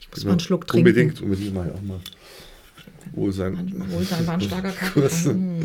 Ich 0.00 0.10
muss 0.10 0.24
mal 0.24 0.32
einen 0.32 0.40
Schluck 0.40 0.66
trinken. 0.66 0.86
Unbedingt, 0.86 1.20
unbedingt 1.22 1.54
mal 1.54 1.70
auch 1.70 1.82
mal. 1.82 2.00
Wohl 3.12 3.32
sein. 3.32 3.54
Manchmal 3.54 3.92
wohl 3.92 4.04
sein, 4.04 4.26
war 4.26 4.34
ein 4.34 4.40
starker 4.40 4.70
Kaffee. 4.72 5.32
Mm. 5.32 5.62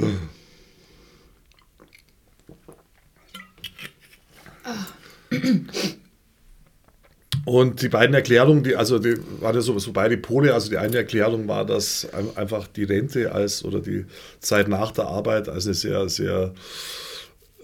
Und 7.45 7.81
die 7.81 7.89
beiden 7.89 8.13
Erklärungen, 8.13 8.63
die, 8.63 8.75
also 8.75 8.99
die 8.99 9.15
waren 9.39 9.55
ja 9.55 9.61
so, 9.61 9.77
so 9.79 9.91
beide 9.93 10.17
Pole. 10.17 10.53
Also 10.53 10.69
die 10.69 10.77
eine 10.77 10.97
Erklärung 10.97 11.47
war, 11.47 11.65
dass 11.65 12.07
ein- 12.13 12.35
einfach 12.37 12.67
die 12.67 12.83
Rente 12.83 13.31
als 13.31 13.63
oder 13.65 13.79
die 13.79 14.05
Zeit 14.39 14.67
nach 14.67 14.91
der 14.91 15.05
Arbeit 15.05 15.49
als 15.49 15.65
eine 15.65 15.73
sehr, 15.73 16.07
sehr 16.09 16.53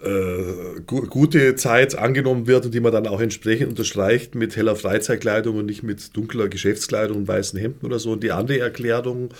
äh, 0.02 0.80
gu 0.86 1.02
gute 1.06 1.54
Zeit 1.56 1.96
angenommen 1.98 2.46
wird 2.46 2.64
und 2.66 2.72
die 2.74 2.80
man 2.80 2.92
dann 2.92 3.06
auch 3.08 3.20
entsprechend 3.20 3.68
unterstreicht 3.70 4.34
mit 4.36 4.54
heller 4.56 4.76
Freizeitkleidung 4.76 5.56
und 5.56 5.66
nicht 5.66 5.82
mit 5.82 6.16
dunkler 6.16 6.48
Geschäftskleidung 6.48 7.16
und 7.18 7.28
weißen 7.28 7.58
Hemden 7.58 7.84
oder 7.86 7.98
so. 7.98 8.12
Und 8.12 8.22
die 8.22 8.30
andere 8.32 8.60
Erklärung 8.60 9.30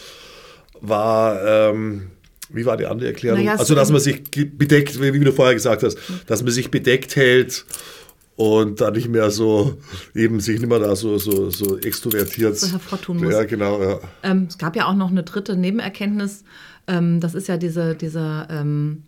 war, 0.80 1.70
ähm, 1.70 2.08
wie 2.50 2.64
war 2.66 2.76
die 2.76 2.86
andere 2.86 3.08
Erklärung? 3.08 3.40
Naja, 3.40 3.56
also, 3.56 3.74
dass 3.74 3.90
man 3.90 4.00
sich 4.00 4.22
bedeckt, 4.32 5.00
wie 5.00 5.12
wie 5.14 5.20
du 5.20 5.32
vorher 5.32 5.54
gesagt 5.54 5.82
hast, 5.82 5.98
dass 6.26 6.42
man 6.42 6.50
sich 6.52 6.70
bedeckt 6.70 7.14
hält 7.16 7.64
und 8.38 8.80
dann 8.80 8.92
nicht 8.92 9.08
mehr 9.08 9.32
so, 9.32 9.78
eben 10.14 10.38
sich 10.38 10.60
nicht 10.60 10.68
mehr 10.68 10.78
da 10.78 10.94
so, 10.94 11.18
so, 11.18 11.50
so 11.50 11.76
extrovertiert. 11.78 12.56
So 12.56 12.70
hervortun 12.70 13.16
muss. 13.16 13.32
Ja, 13.32 13.42
genau, 13.42 13.82
ja. 13.82 13.98
Ähm, 14.22 14.46
es 14.48 14.58
gab 14.58 14.76
ja 14.76 14.86
auch 14.86 14.94
noch 14.94 15.10
eine 15.10 15.24
dritte 15.24 15.56
Nebenerkenntnis. 15.56 16.44
Ähm, 16.86 17.18
das 17.18 17.34
ist 17.34 17.48
ja 17.48 17.56
diese, 17.56 17.96
dieser, 17.96 18.46
ähm, 18.48 19.02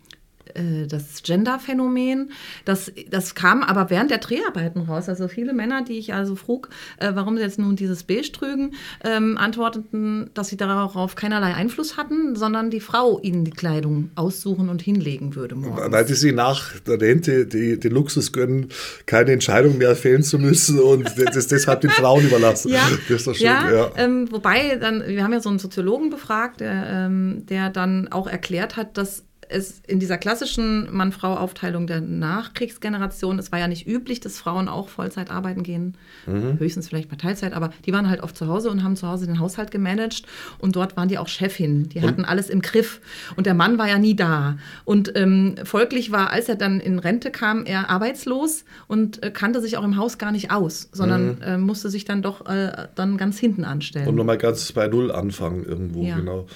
das 0.87 1.23
Gender-Phänomen. 1.23 2.31
Das, 2.65 2.91
das 3.09 3.35
kam 3.35 3.63
aber 3.63 3.89
während 3.89 4.11
der 4.11 4.17
Dreharbeiten 4.19 4.81
raus. 4.81 5.09
Also 5.09 5.27
viele 5.27 5.53
Männer, 5.53 5.83
die 5.83 5.97
ich 5.97 6.13
also 6.13 6.35
frug, 6.35 6.69
äh, 6.97 7.11
warum 7.13 7.37
sie 7.37 7.43
jetzt 7.43 7.59
nun 7.59 7.75
dieses 7.75 8.03
Beige 8.03 8.31
trügen, 8.31 8.73
ähm, 9.03 9.37
antworteten, 9.37 10.29
dass 10.33 10.49
sie 10.49 10.57
darauf 10.57 11.15
keinerlei 11.15 11.53
Einfluss 11.53 11.97
hatten, 11.97 12.35
sondern 12.35 12.69
die 12.69 12.79
Frau 12.79 13.19
ihnen 13.21 13.45
die 13.45 13.51
Kleidung 13.51 14.11
aussuchen 14.15 14.69
und 14.69 14.81
hinlegen 14.81 15.35
würde 15.35 15.55
morgens. 15.55 15.91
Weil 15.91 16.05
die 16.05 16.13
sich 16.13 16.33
nach 16.33 16.79
der 16.79 16.99
Rente 16.99 17.45
die, 17.45 17.79
den 17.79 17.91
Luxus 17.91 18.31
gönnen, 18.31 18.69
keine 19.05 19.31
Entscheidung 19.31 19.77
mehr 19.77 19.95
fällen 19.95 20.23
zu 20.23 20.37
müssen 20.39 20.79
und 20.79 21.09
das 21.33 21.47
deshalb 21.47 21.81
den 21.81 21.89
Frauen 21.91 22.25
überlassen. 22.25 22.71
Ja, 22.71 22.89
das 23.07 23.19
ist 23.19 23.27
doch 23.27 23.35
schön. 23.35 23.45
ja, 23.45 23.71
Ja, 23.71 23.91
Ähm, 23.95 24.31
wobei 24.31 24.77
dann, 24.77 25.03
wir 25.05 25.23
haben 25.23 25.33
ja 25.33 25.39
so 25.39 25.49
einen 25.49 25.59
Soziologen 25.59 26.09
befragt, 26.09 26.61
der, 26.61 26.87
ähm, 26.87 27.45
der 27.47 27.69
dann 27.69 28.07
auch 28.09 28.27
erklärt 28.27 28.77
hat, 28.77 28.97
dass 28.97 29.25
es 29.51 29.81
in 29.87 29.99
dieser 29.99 30.17
klassischen 30.17 30.91
Mann-Frau-Aufteilung 30.95 31.87
der 31.87 32.01
Nachkriegsgeneration, 32.01 33.39
es 33.39 33.51
war 33.51 33.59
ja 33.59 33.67
nicht 33.67 33.87
üblich, 33.87 34.19
dass 34.19 34.37
Frauen 34.39 34.67
auch 34.67 34.89
Vollzeit 34.89 35.31
arbeiten 35.31 35.63
gehen, 35.63 35.95
Mhm. 36.27 36.59
höchstens 36.59 36.87
vielleicht 36.87 37.09
mal 37.11 37.17
Teilzeit, 37.17 37.53
aber 37.53 37.71
die 37.85 37.93
waren 37.93 38.09
halt 38.09 38.21
oft 38.21 38.35
zu 38.37 38.47
Hause 38.47 38.69
und 38.69 38.83
haben 38.83 38.95
zu 38.95 39.07
Hause 39.07 39.25
den 39.25 39.39
Haushalt 39.39 39.71
gemanagt 39.71 40.23
und 40.59 40.75
dort 40.75 40.95
waren 40.97 41.07
die 41.07 41.17
auch 41.17 41.27
Chefin, 41.27 41.89
die 41.89 42.01
hatten 42.01 42.25
alles 42.25 42.49
im 42.49 42.61
Griff 42.61 43.01
und 43.35 43.45
der 43.45 43.53
Mann 43.53 43.77
war 43.77 43.87
ja 43.87 43.97
nie 43.97 44.15
da 44.15 44.57
und 44.85 45.11
ähm, 45.15 45.55
folglich 45.63 46.11
war, 46.11 46.29
als 46.31 46.47
er 46.49 46.55
dann 46.55 46.79
in 46.79 46.99
Rente 46.99 47.31
kam, 47.31 47.65
er 47.65 47.89
arbeitslos 47.89 48.65
und 48.87 49.23
äh, 49.23 49.31
kannte 49.31 49.61
sich 49.61 49.77
auch 49.77 49.83
im 49.83 49.97
Haus 49.97 50.17
gar 50.17 50.31
nicht 50.31 50.51
aus, 50.51 50.89
sondern 50.91 51.41
äh, 51.41 51.57
musste 51.57 51.89
sich 51.89 52.05
dann 52.05 52.21
doch 52.21 52.45
äh, 52.47 52.87
dann 52.95 53.17
ganz 53.17 53.39
hinten 53.39 53.63
anstellen. 53.65 54.05
Mhm. 54.05 54.09
Und 54.09 54.15
nochmal 54.15 54.37
ganz 54.37 54.71
bei 54.71 54.87
Null 54.87 55.11
anfangen 55.11 55.63
irgendwo, 55.65 56.03
Ja. 56.03 56.17
genau. 56.17 56.47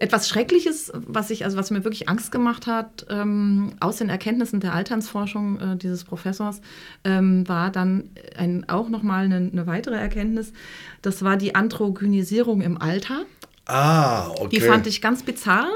Etwas 0.00 0.30
Schreckliches, 0.30 0.90
was 0.94 1.28
ich, 1.28 1.44
also 1.44 1.58
was 1.58 1.70
mir 1.70 1.84
wirklich 1.84 2.08
Angst 2.08 2.32
gemacht 2.32 2.66
hat, 2.66 3.06
ähm, 3.10 3.74
aus 3.80 3.98
den 3.98 4.08
Erkenntnissen 4.08 4.58
der 4.58 4.72
Alternsforschung 4.72 5.60
äh, 5.60 5.76
dieses 5.76 6.04
Professors, 6.04 6.62
ähm, 7.04 7.46
war 7.46 7.70
dann 7.70 8.10
ein, 8.34 8.66
auch 8.68 8.88
nochmal 8.88 9.26
eine, 9.26 9.36
eine 9.36 9.66
weitere 9.66 9.96
Erkenntnis. 9.96 10.54
Das 11.02 11.22
war 11.22 11.36
die 11.36 11.54
Androgynisierung 11.54 12.62
im 12.62 12.80
Alter. 12.80 13.26
Ah, 13.66 14.30
okay. 14.30 14.48
Die 14.52 14.60
fand 14.60 14.86
ich 14.86 15.00
ganz 15.00 15.22
bizarr, 15.22 15.68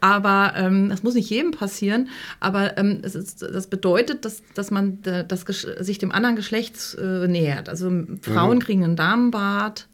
aber 0.00 0.54
ähm, 0.56 0.88
das 0.88 1.02
muss 1.02 1.14
nicht 1.14 1.30
jedem 1.30 1.52
passieren. 1.52 2.08
Aber 2.40 2.76
ähm, 2.78 3.02
ist, 3.02 3.42
das 3.42 3.66
bedeutet, 3.68 4.24
dass, 4.24 4.42
dass 4.54 4.70
man 4.70 4.98
äh, 5.04 5.24
das, 5.24 5.42
sich 5.80 5.98
dem 5.98 6.12
anderen 6.12 6.34
Geschlecht 6.34 6.96
äh, 6.98 7.28
nähert. 7.28 7.68
Also 7.68 7.92
Frauen 8.22 8.58
kriegen 8.58 8.82
einen 8.82 8.96
Damenbart, 8.96 9.86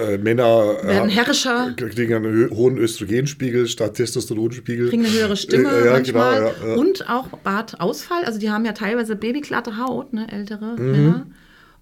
äh, 0.00 0.18
Männer 0.18 0.76
äh, 0.82 0.86
werden 0.86 1.08
herrischer. 1.10 1.72
kriegen 1.76 2.14
einen 2.14 2.50
hohen 2.50 2.78
Östrogenspiegel 2.78 3.66
statt 3.68 3.94
Testosteronspiegel. 3.94 4.88
kriegen 4.88 5.04
eine 5.04 5.14
höhere 5.14 5.36
Stimme 5.36 5.68
Äh, 5.70 5.84
ja, 5.86 5.92
manchmal 5.92 6.36
genau, 6.60 6.68
ja, 6.68 6.74
und 6.76 7.08
auch 7.08 7.28
Bartausfall. 7.28 8.24
Also 8.24 8.38
die 8.38 8.50
haben 8.50 8.64
ja 8.64 8.72
teilweise 8.72 9.16
babyglatte 9.16 9.76
Haut, 9.78 10.12
ne, 10.12 10.26
ältere 10.32 10.76
Mhm. 10.78 10.90
Männer. 10.90 11.26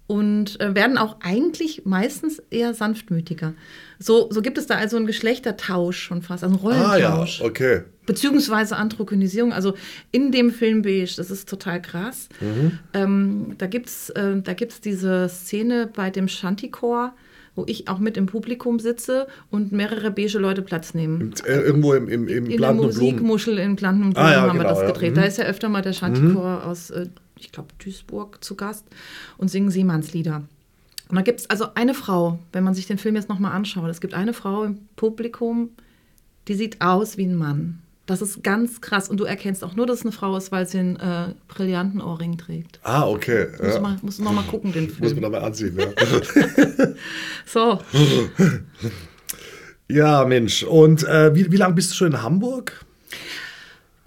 Und 0.07 0.59
äh, 0.59 0.73
werden 0.73 0.97
auch 0.97 1.17
eigentlich 1.21 1.83
meistens 1.85 2.41
eher 2.49 2.73
sanftmütiger. 2.73 3.53
So, 3.99 4.27
so 4.31 4.41
gibt 4.41 4.57
es 4.57 4.65
da 4.65 4.73
also 4.73 4.97
einen 4.97 5.05
Geschlechtertausch 5.05 5.99
schon 6.01 6.23
fast, 6.23 6.43
also 6.43 6.57
einen 6.67 6.81
Ah 6.81 6.97
ja, 6.97 7.09
Rollentausch. 7.09 7.41
okay. 7.41 7.81
Beziehungsweise 8.07 8.75
Androgynisierung, 8.75 9.53
also 9.53 9.75
in 10.11 10.31
dem 10.31 10.49
Film 10.51 10.81
Beige, 10.81 11.13
das 11.15 11.29
ist 11.29 11.47
total 11.47 11.79
krass. 11.79 12.27
Mhm. 12.41 12.79
Ähm, 12.95 13.53
da 13.59 13.67
gibt 13.67 13.87
es 13.89 14.09
äh, 14.09 14.41
da 14.41 14.53
gibt's 14.53 14.81
diese 14.81 15.29
Szene 15.29 15.87
bei 15.95 16.09
dem 16.09 16.27
Shantychor, 16.27 17.13
wo 17.59 17.65
ich 17.67 17.89
auch 17.89 17.99
mit 17.99 18.15
im 18.15 18.25
Publikum 18.25 18.79
sitze 18.79 19.27
und 19.51 19.73
mehrere 19.73 20.11
beige 20.11 20.39
Leute 20.39 20.61
Platz 20.61 20.93
nehmen. 20.93 21.33
Äh, 21.45 21.59
irgendwo 21.59 21.93
im, 21.93 22.07
im, 22.07 22.27
im 22.27 22.45
In 22.45 22.49
der 22.51 22.57
Planten 22.57 22.81
Blumen. 22.81 22.95
Musikmuschel 22.95 23.57
in 23.57 23.75
Planten 23.75 24.03
und 24.03 24.13
Blumen 24.13 24.29
Ah, 24.29 24.31
ja, 24.31 24.41
haben 24.41 24.57
wir 24.57 24.63
genau, 24.63 24.69
das 24.69 24.81
ja. 24.81 24.87
gedreht. 24.87 25.11
Mhm. 25.11 25.15
Da 25.15 25.23
ist 25.23 25.37
ja 25.37 25.45
öfter 25.45 25.67
mal 25.67 25.81
der 25.81 25.93
Shantychor 25.93 26.65
aus, 26.65 26.89
äh, 26.89 27.07
ich 27.37 27.51
glaube, 27.51 27.69
Duisburg 27.83 28.41
zu 28.41 28.55
Gast 28.55 28.85
und 29.37 29.49
singen 29.49 29.71
Seemannslieder. 29.71 30.43
Und 31.09 31.15
da 31.15 31.21
gibt 31.21 31.41
es 31.41 31.49
also 31.49 31.65
eine 31.75 31.93
Frau, 31.93 32.39
wenn 32.53 32.63
man 32.63 32.75
sich 32.75 32.87
den 32.87 32.97
Film 32.97 33.15
jetzt 33.15 33.29
nochmal 33.29 33.51
anschaut, 33.51 33.89
es 33.89 33.99
gibt 33.99 34.13
eine 34.13 34.33
Frau 34.33 34.63
im 34.63 34.77
Publikum, 34.95 35.71
die 36.47 36.53
sieht 36.53 36.79
aus 36.81 37.17
wie 37.17 37.25
ein 37.25 37.35
Mann. 37.35 37.81
Das 38.09 38.23
ist 38.23 38.43
ganz 38.43 38.81
krass. 38.81 39.07
Und 39.07 39.19
du 39.19 39.25
erkennst 39.25 39.63
auch 39.63 39.75
nur, 39.75 39.85
dass 39.85 39.99
es 39.99 40.01
eine 40.01 40.11
Frau 40.11 40.35
ist, 40.35 40.51
weil 40.51 40.67
sie 40.67 40.79
einen 40.79 40.95
äh, 40.95 41.35
brillanten 41.47 42.01
Ohrring 42.01 42.39
trägt. 42.39 42.79
Ah, 42.81 43.07
okay. 43.07 43.45
Ja. 43.61 43.79
mal, 43.79 43.97
musst 44.01 44.17
du 44.17 44.23
noch 44.23 44.31
mal 44.31 44.41
gucken, 44.45 44.73
den 44.73 44.85
Muss 44.85 44.99
man 44.99 45.09
Film. 45.09 45.21
nochmal 45.21 45.43
ansehen, 45.43 45.77
ja. 45.77 45.85
So, 47.45 47.79
ja, 49.89 50.25
Mensch. 50.25 50.63
Und 50.63 51.03
äh, 51.03 51.35
wie, 51.35 51.51
wie 51.51 51.57
lange 51.57 51.75
bist 51.75 51.91
du 51.91 51.95
schon 51.95 52.07
in 52.13 52.23
Hamburg? 52.23 52.83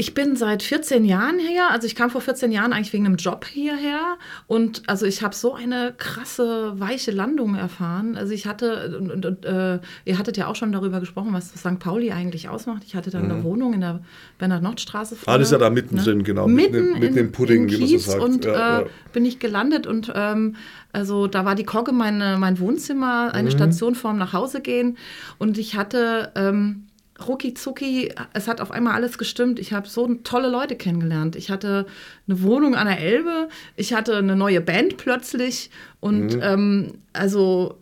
Ich 0.02 0.14
bin 0.14 0.34
seit 0.34 0.64
14 0.64 1.04
Jahren 1.04 1.38
hier, 1.38 1.70
also 1.70 1.86
ich 1.86 1.94
kam 1.94 2.10
vor 2.10 2.20
14 2.20 2.50
Jahren 2.50 2.72
eigentlich 2.72 2.92
wegen 2.92 3.06
einem 3.06 3.14
Job 3.14 3.44
hierher 3.44 4.18
und 4.48 4.82
also 4.88 5.06
ich 5.06 5.22
habe 5.22 5.32
so 5.32 5.54
eine 5.54 5.94
krasse, 5.96 6.72
weiche 6.80 7.12
Landung 7.12 7.54
erfahren. 7.54 8.16
Also 8.16 8.32
ich 8.32 8.48
hatte, 8.48 8.98
und, 8.98 9.12
und, 9.12 9.24
und 9.24 9.44
äh, 9.44 9.78
ihr 10.04 10.18
hattet 10.18 10.36
ja 10.36 10.48
auch 10.48 10.56
schon 10.56 10.72
darüber 10.72 10.98
gesprochen, 10.98 11.28
was 11.32 11.50
St. 11.50 11.78
Pauli 11.78 12.10
eigentlich 12.10 12.48
ausmacht. 12.48 12.82
Ich 12.84 12.96
hatte 12.96 13.10
dann 13.10 13.30
eine 13.30 13.44
Wohnung 13.44 13.74
in 13.74 13.80
der 13.82 14.00
Bernhard-Nord-Straße. 14.38 15.18
Ah, 15.26 15.38
das 15.38 15.46
ist 15.48 15.52
ja 15.52 15.58
da 15.58 15.70
mittendrin, 15.70 16.24
genau. 16.24 16.48
Mitten, 16.48 16.72
Mitten, 16.72 16.98
mitten 16.98 17.18
in, 17.18 17.26
im 17.26 17.32
Pudding, 17.32 17.68
in 17.68 17.70
wie 17.70 17.78
man 17.78 17.88
so 17.90 17.98
sagt. 17.98 18.22
Und 18.24 18.44
Ja, 18.44 18.80
äh, 18.80 18.82
ja. 18.82 18.88
bin 19.12 19.24
ich 19.24 19.38
gelandet 19.38 19.86
und 19.86 20.10
ähm, 20.16 20.56
also 20.92 21.28
da 21.28 21.44
war 21.44 21.54
die 21.54 21.62
Kogge 21.64 21.92
meine, 21.92 22.38
mein 22.38 22.58
Wohnzimmer, 22.58 23.32
eine 23.34 23.50
Mhm. 23.50 23.54
Station 23.54 23.94
vorm 23.94 24.18
Nachhausegehen 24.18 24.98
und 25.38 25.58
ich 25.58 25.76
hatte 25.76 26.32
ähm, 26.34 26.88
rucki 27.28 27.54
zucki, 27.54 28.12
es 28.32 28.48
hat 28.48 28.60
auf 28.60 28.70
einmal 28.70 28.94
alles 28.94 29.18
gestimmt. 29.18 29.58
Ich 29.58 29.72
habe 29.72 29.88
so 29.88 30.12
tolle 30.22 30.48
Leute 30.48 30.76
kennengelernt. 30.76 31.36
Ich 31.36 31.50
hatte 31.50 31.86
eine 32.28 32.42
Wohnung 32.42 32.74
an 32.74 32.86
der 32.86 33.00
Elbe, 33.00 33.48
ich 33.76 33.94
hatte 33.94 34.16
eine 34.16 34.36
neue 34.36 34.60
Band 34.60 34.96
plötzlich 34.96 35.70
und 36.00 36.34
Mhm. 36.36 36.40
ähm, 36.42 36.92
also 37.12 37.78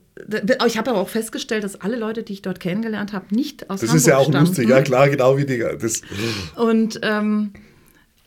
ich 0.67 0.77
habe 0.77 0.91
aber 0.91 1.01
auch 1.01 1.09
festgestellt, 1.09 1.65
dass 1.65 1.81
alle 1.81 1.97
Leute, 1.97 2.23
die 2.23 2.35
ich 2.35 2.43
dort 2.43 2.61
kennengelernt 2.61 3.15
habe, 3.15 3.35
nicht 3.35 3.71
aus 3.71 3.81
Das 3.81 3.89
Hamburg 3.89 3.97
ist 3.97 4.07
ja 4.07 4.17
auch 4.19 4.25
stammten. 4.29 4.47
lustig, 4.49 4.69
ja 4.69 4.83
klar, 4.83 5.09
genau 5.09 5.39
wie 5.39 5.47
die. 5.47 5.59
Das, 5.59 6.03
Und, 6.57 7.01
ähm, 7.03 7.53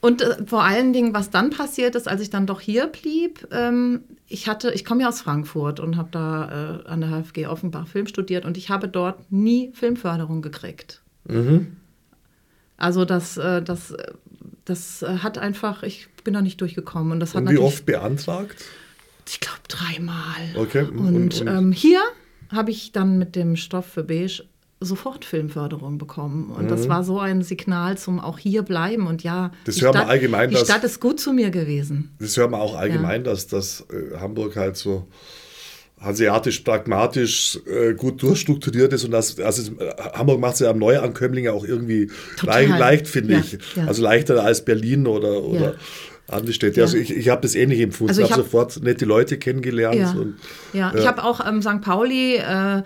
und 0.01 0.21
äh, 0.23 0.43
vor 0.47 0.63
allen 0.63 0.91
Dingen, 0.91 1.13
was 1.13 1.29
dann 1.29 1.51
passiert 1.51 1.93
ist, 1.95 2.07
als 2.07 2.19
ich 2.21 2.31
dann 2.31 2.47
doch 2.47 2.61
hier 2.61 2.87
blieb, 2.87 3.47
ähm, 3.51 4.01
ich 4.27 4.47
hatte, 4.47 4.71
ich 4.73 4.85
komme 4.85 5.03
ja 5.03 5.09
aus 5.09 5.21
Frankfurt 5.21 5.79
und 5.79 5.95
habe 5.95 6.09
da 6.11 6.81
äh, 6.83 6.89
an 6.89 7.01
der 7.01 7.11
HFG 7.11 7.45
Offenbach 7.45 7.87
Film 7.87 8.07
studiert 8.07 8.43
und 8.43 8.57
ich 8.57 8.71
habe 8.71 8.87
dort 8.87 9.31
nie 9.31 9.69
Filmförderung 9.75 10.41
gekriegt. 10.41 11.02
Also 12.77 13.05
das, 13.05 13.37
äh, 13.37 13.61
das, 13.61 13.91
äh, 13.91 14.11
das 14.65 15.01
äh, 15.01 15.17
hat 15.19 15.37
einfach, 15.37 15.83
ich 15.83 16.07
bin 16.23 16.33
da 16.33 16.41
nicht 16.41 16.59
durchgekommen. 16.61 17.11
Und 17.13 17.19
das 17.19 17.35
hat 17.35 17.43
und 17.43 17.51
wie 17.51 17.57
oft 17.57 17.85
beantragt? 17.85 18.63
ich 19.27 19.39
glaube, 19.39 19.59
dreimal. 19.69 20.23
Okay, 20.55 20.81
Und, 20.83 20.97
und- 20.97 21.41
und- 21.41 21.47
Ähm, 21.47 21.71
hier 21.71 22.01
habe 22.51 22.71
ich 22.71 22.91
dann 22.91 23.17
mit 23.17 23.35
dem 23.37 23.55
Stoff 23.55 23.85
für 23.85 24.03
Beige 24.03 24.43
sofort 24.81 25.23
Filmförderung 25.23 25.97
bekommen. 25.97 26.49
Und 26.51 26.69
das 26.69 26.89
war 26.89 27.05
so 27.05 27.17
ein 27.19 27.41
Signal 27.41 27.97
zum 27.97 28.19
auch 28.19 28.37
hier 28.37 28.63
bleiben. 28.63 29.07
Und 29.07 29.23
ja, 29.23 29.47
Mhm. 29.47 29.51
Das 29.63 29.75
die, 29.75 29.79
Stadt, 29.79 29.95
allgemein, 30.09 30.49
die 30.49 30.55
dass- 30.55 30.65
Stadt 30.65 30.83
ist 30.83 30.99
gut 30.99 31.21
zu 31.21 31.31
mir 31.31 31.51
gewesen. 31.51 32.11
Das 32.19 32.35
hört 32.35 32.51
man 32.51 32.59
auch 32.59 32.75
allgemein, 32.75 33.23
dass, 33.23 33.47
dass 33.47 33.85
äh, 33.89 34.17
Hamburg 34.19 34.57
halt 34.57 34.75
so 34.75 35.07
hanseatisch, 35.99 36.59
pragmatisch 36.59 37.59
äh, 37.65 37.93
gut 37.93 38.21
durchstrukturiert 38.21 38.91
ist 38.93 39.05
und 39.05 39.11
das, 39.11 39.39
also 39.39 39.71
Hamburg 40.13 40.39
macht 40.39 40.55
es 40.55 40.59
ja 40.59 40.69
am 40.69 40.79
Neuankömmlinge 40.79 41.53
auch 41.53 41.63
irgendwie 41.65 42.11
Total. 42.37 42.65
leicht, 42.67 42.79
leicht 42.79 43.07
finde 43.07 43.33
Ja, 43.35 43.39
ich. 43.39 43.57
ja. 43.75 43.85
Also 43.87 44.03
leichter 44.03 44.43
als 44.43 44.65
Berlin 44.65 45.07
oder, 45.07 45.41
oder 45.43 45.59
Ja. 45.61 45.73
andere 46.27 46.53
Städte. 46.53 46.79
Ja. 46.81 46.85
Also 46.85 46.97
ich, 46.97 47.15
ich 47.15 47.29
habe 47.29 47.41
das 47.41 47.55
ähnlich 47.55 47.79
empfunden. 47.79 48.09
Also 48.11 48.21
ich 48.21 48.31
habe 48.31 48.41
hab- 48.41 48.45
sofort 48.51 48.81
nette 48.83 49.05
Leute 49.05 49.37
kennengelernt. 49.37 49.95
Ja, 50.73 50.89
Und, 50.89 50.99
ich 50.99 51.05
habe 51.07 51.23
auch 51.23 51.45
ähm, 51.47 51.61
St. 51.61 51.81
Pauli 51.81 52.35
äh, 52.35 52.81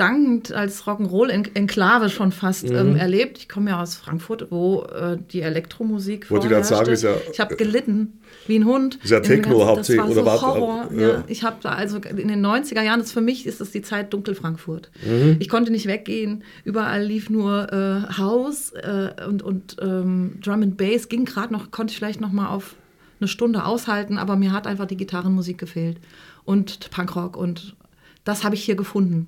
dankend 0.00 0.52
als 0.52 0.84
Rock'n'Roll-Enklave 0.86 2.08
schon 2.08 2.32
fast 2.32 2.68
Mhm. 2.68 2.76
ähm, 2.76 2.96
erlebt. 2.96 3.38
Ich 3.38 3.48
komme 3.48 3.70
ja 3.70 3.82
aus 3.82 3.94
Frankfurt, 3.96 4.50
wo 4.50 4.82
äh, 4.84 5.18
die 5.32 5.42
Elektromusik 5.42 6.30
Wollte 6.30 6.46
ich 6.54 6.64
sagen, 6.64 6.90
ist 6.90 7.02
ja- 7.02 7.14
Ich 7.32 7.38
habe 7.40 7.56
gelitten 7.56 8.14
wie 8.46 8.58
ein 8.58 8.64
Hund. 8.64 8.98
Ist 9.02 9.10
ja 9.10 9.20
Techno 9.20 9.66
hauptsächlich, 9.66 10.04
oder 10.06 10.14
so 10.14 10.24
war- 10.24 10.40
Horror. 10.40 10.88
ja. 10.96 11.08
Ja. 11.08 11.24
Ich 11.28 11.42
habe 11.44 11.56
da 11.62 11.70
also 11.70 11.98
in 11.98 12.28
den 12.28 12.40
90er 12.44 12.82
Jahren, 12.82 13.00
das 13.00 13.12
für 13.12 13.20
mich 13.20 13.46
ist 13.46 13.60
das 13.60 13.70
die 13.70 13.82
Zeit 13.82 14.12
Dunkel 14.12 14.34
Frankfurt. 14.34 14.90
Mhm. 15.04 15.36
Ich 15.38 15.48
konnte 15.48 15.70
nicht 15.70 15.86
weggehen. 15.86 16.42
Überall 16.64 17.02
lief 17.04 17.28
nur 17.30 17.72
äh, 17.72 18.16
House 18.18 18.72
äh, 18.72 19.10
und, 19.28 19.42
und 19.42 19.76
ähm, 19.82 20.38
Drum 20.42 20.62
and 20.62 20.76
Bass. 20.76 21.08
Ging 21.08 21.24
gerade 21.26 21.52
noch, 21.52 21.70
konnte 21.70 21.92
ich 21.92 21.98
vielleicht 21.98 22.20
noch 22.20 22.32
mal 22.32 22.48
auf 22.48 22.74
eine 23.20 23.28
Stunde 23.28 23.64
aushalten, 23.66 24.16
aber 24.16 24.36
mir 24.36 24.52
hat 24.52 24.66
einfach 24.66 24.86
die 24.86 24.96
Gitarrenmusik 24.96 25.58
gefehlt 25.58 25.98
und 26.44 26.88
Punkrock 26.90 27.36
und 27.36 27.76
das 28.24 28.44
habe 28.44 28.54
ich 28.54 28.64
hier 28.64 28.76
gefunden. 28.76 29.26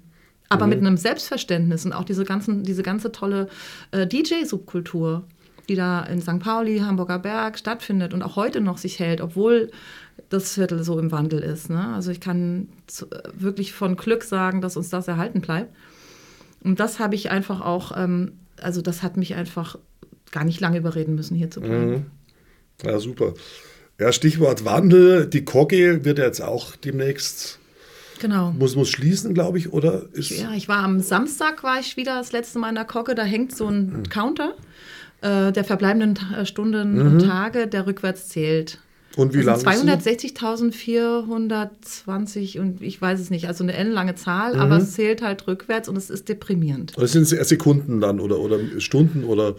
Aber 0.53 0.67
mit 0.67 0.79
einem 0.79 0.97
Selbstverständnis 0.97 1.85
und 1.85 1.93
auch 1.93 2.05
diese, 2.05 2.25
ganzen, 2.25 2.63
diese 2.63 2.83
ganze 2.83 3.13
tolle 3.13 3.49
äh, 3.91 4.07
DJ-Subkultur, 4.07 5.25
die 5.69 5.75
da 5.75 6.03
in 6.03 6.21
St. 6.21 6.39
Pauli, 6.39 6.79
Hamburger 6.79 7.19
Berg 7.19 7.59
stattfindet 7.59 8.15
und 8.15 8.23
auch 8.23 8.37
heute 8.37 8.61
noch 8.61 8.79
sich 8.79 8.99
hält, 8.99 9.21
obwohl 9.21 9.71
das 10.29 10.55
Viertel 10.55 10.83
so 10.83 10.99
im 10.99 11.13
Wandel 11.13 11.41
ist. 11.41 11.71
Ne? 11.71 11.93
Also 11.95 12.11
ich 12.11 12.21
kann 12.21 12.69
zu, 12.87 13.07
äh, 13.07 13.23
wirklich 13.35 13.73
von 13.73 13.97
Glück 13.97 14.25
sagen, 14.25 14.61
dass 14.61 14.77
uns 14.77 14.91
das 14.91 15.09
erhalten 15.09 15.41
bleibt. 15.41 15.75
Und 16.63 16.81
das 16.81 16.99
habe 16.99 17.15
ich 17.15 17.31
einfach 17.31 17.61
auch, 17.61 17.93
ähm, 17.97 18.33
also 18.61 18.83
das 18.83 19.03
hat 19.03 19.17
mich 19.17 19.35
einfach 19.35 19.79
gar 20.31 20.45
nicht 20.45 20.61
lange 20.61 20.79
überreden 20.79 21.15
müssen, 21.15 21.37
hier 21.37 21.51
zu 21.51 21.61
bleiben. 21.61 22.07
ja, 22.85 22.99
super. 22.99 23.35
Ja, 24.01 24.13
Stichwort 24.13 24.65
Wandel. 24.65 25.27
Die 25.27 25.45
Kogge 25.45 26.05
wird 26.05 26.19
ja 26.19 26.25
jetzt 26.25 26.41
auch 26.41 26.75
demnächst, 26.77 27.59
Genau. 28.23 28.53
muss, 28.53 28.77
muss 28.77 28.89
schließen, 28.89 29.35
glaube 29.35 29.59
ich, 29.59 29.73
oder? 29.73 30.05
Ist, 30.13 30.31
Ja, 30.31 30.53
ich 30.55 30.69
war 30.69 30.79
am 30.79 31.01
Samstag, 31.01 31.63
war 31.63 31.79
ich 31.81 31.97
wieder 31.97 32.17
das 32.19 32.33
letzte 32.33 32.59
Mal 32.61 32.69
in 32.71 32.75
der 32.77 32.85
Kocke. 32.85 33.15
Da 33.15 33.25
hängt 33.25 33.55
so 33.55 33.67
ein 33.69 34.05
Counter 34.09 34.55
äh, 35.21 35.53
der 35.53 35.65
verbleibenden 35.65 36.15
Ta- 36.15 36.45
Stunden 36.47 37.01
und 37.01 37.19
Tage, 37.21 37.67
der 37.67 37.87
rückwärts 37.87 38.29
zählt. 38.29 38.79
Und 39.17 39.35
wie 39.35 39.43
das 39.43 39.63
lange? 39.65 39.79
sind 39.79 39.91
260.420 40.39 42.61
und 42.61 42.83
ich 42.83 43.01
weiß 43.01 43.21
es 43.21 43.31
nicht, 43.31 43.47
also 43.47 43.63
eine 43.65 43.75
ellenlange 43.75 44.15
Zahl, 44.15 44.57
aber 44.59 44.79
es 44.79 44.93
zählt 44.93 45.23
halt 45.23 45.47
rückwärts 45.47 45.89
und 45.89 45.97
es 45.99 46.11
ist 46.11 46.29
deprimierend. 46.29 46.93
Das 46.97 47.13
sind 47.13 47.27
Sekunden 47.27 48.01
dann 48.01 48.21
oder, 48.21 48.39
oder 48.39 48.59
Stunden 48.79 49.25
oder 49.25 49.55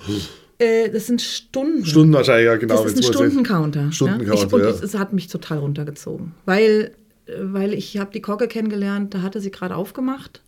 Äh, 0.60 0.89
das 0.89 1.08
sind 1.08 1.21
Stunden. 1.21 1.86
Stunden 1.86 2.13
wahrscheinlich, 2.13 2.45
ja 2.45 2.56
genau. 2.58 2.84
Das 2.84 2.93
ist 2.93 2.97
ein 2.97 3.04
Stundencounter. 3.13 3.91
Stundencounter, 3.91 4.36
ja? 4.39 4.45
Ich, 4.45 4.54
und 4.54 4.62
ja. 4.62 4.69
es, 4.69 4.82
es 4.82 4.95
hat 4.97 5.12
mich 5.13 5.28
total 5.28 5.58
runtergezogen, 5.60 6.32
weil, 6.45 6.62
äh, 6.62 6.91
weil 7.40 7.74
ich 7.74 7.98
habe 7.98 8.12
die 8.12 8.22
Kocke 8.22 8.48
kennengelernt, 8.48 9.14
da 9.14 9.22
hatte 9.22 9.40
sie 9.40 9.52
gerade 9.52 9.76
aufgemacht 9.76 10.42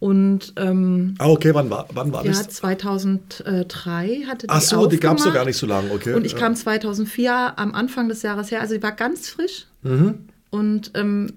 und 0.00 0.54
ähm, 0.56 1.14
Ah, 1.18 1.28
okay, 1.28 1.54
wann 1.54 1.68
war, 1.68 1.86
wann 1.92 2.10
war 2.10 2.24
ja, 2.24 2.32
das? 2.32 2.48
2003 2.48 4.22
hatte 4.26 4.46
die 4.46 4.50
Ach 4.50 4.62
so, 4.62 4.86
die 4.86 4.98
gab 4.98 5.18
es 5.18 5.24
doch 5.24 5.28
aufgemacht. 5.28 5.34
gar 5.34 5.44
nicht 5.44 5.58
so 5.58 5.66
lange, 5.66 5.92
okay. 5.92 6.14
Und 6.14 6.24
ich 6.24 6.32
ja. 6.32 6.38
kam 6.38 6.56
2004 6.56 7.58
am 7.58 7.74
Anfang 7.74 8.08
des 8.08 8.22
Jahres 8.22 8.50
her, 8.50 8.62
also 8.62 8.74
die 8.74 8.82
war 8.82 8.92
ganz 8.92 9.28
frisch. 9.28 9.66
Mhm. 9.82 10.24
Und, 10.48 10.92
ähm, 10.94 11.34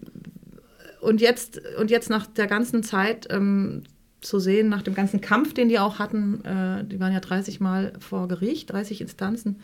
und, 1.02 1.20
jetzt, 1.20 1.62
und 1.78 1.92
jetzt 1.92 2.10
nach 2.10 2.26
der 2.26 2.48
ganzen 2.48 2.84
Zeit 2.84 3.28
ähm, 3.30 3.84
zu 4.22 4.40
sehen, 4.40 4.70
nach 4.70 4.82
dem 4.82 4.96
ganzen 4.96 5.20
Kampf, 5.20 5.54
den 5.54 5.68
die 5.68 5.78
auch 5.78 6.00
hatten, 6.00 6.46
äh, 6.46 6.86
die 6.86 7.02
waren 7.02 7.12
ja 7.12 7.20
30 7.20 7.60
Mal 7.60 7.92
vor 8.00 8.30
Gericht, 8.30 8.72
30 8.72 9.02
Instanzen, 9.02 9.60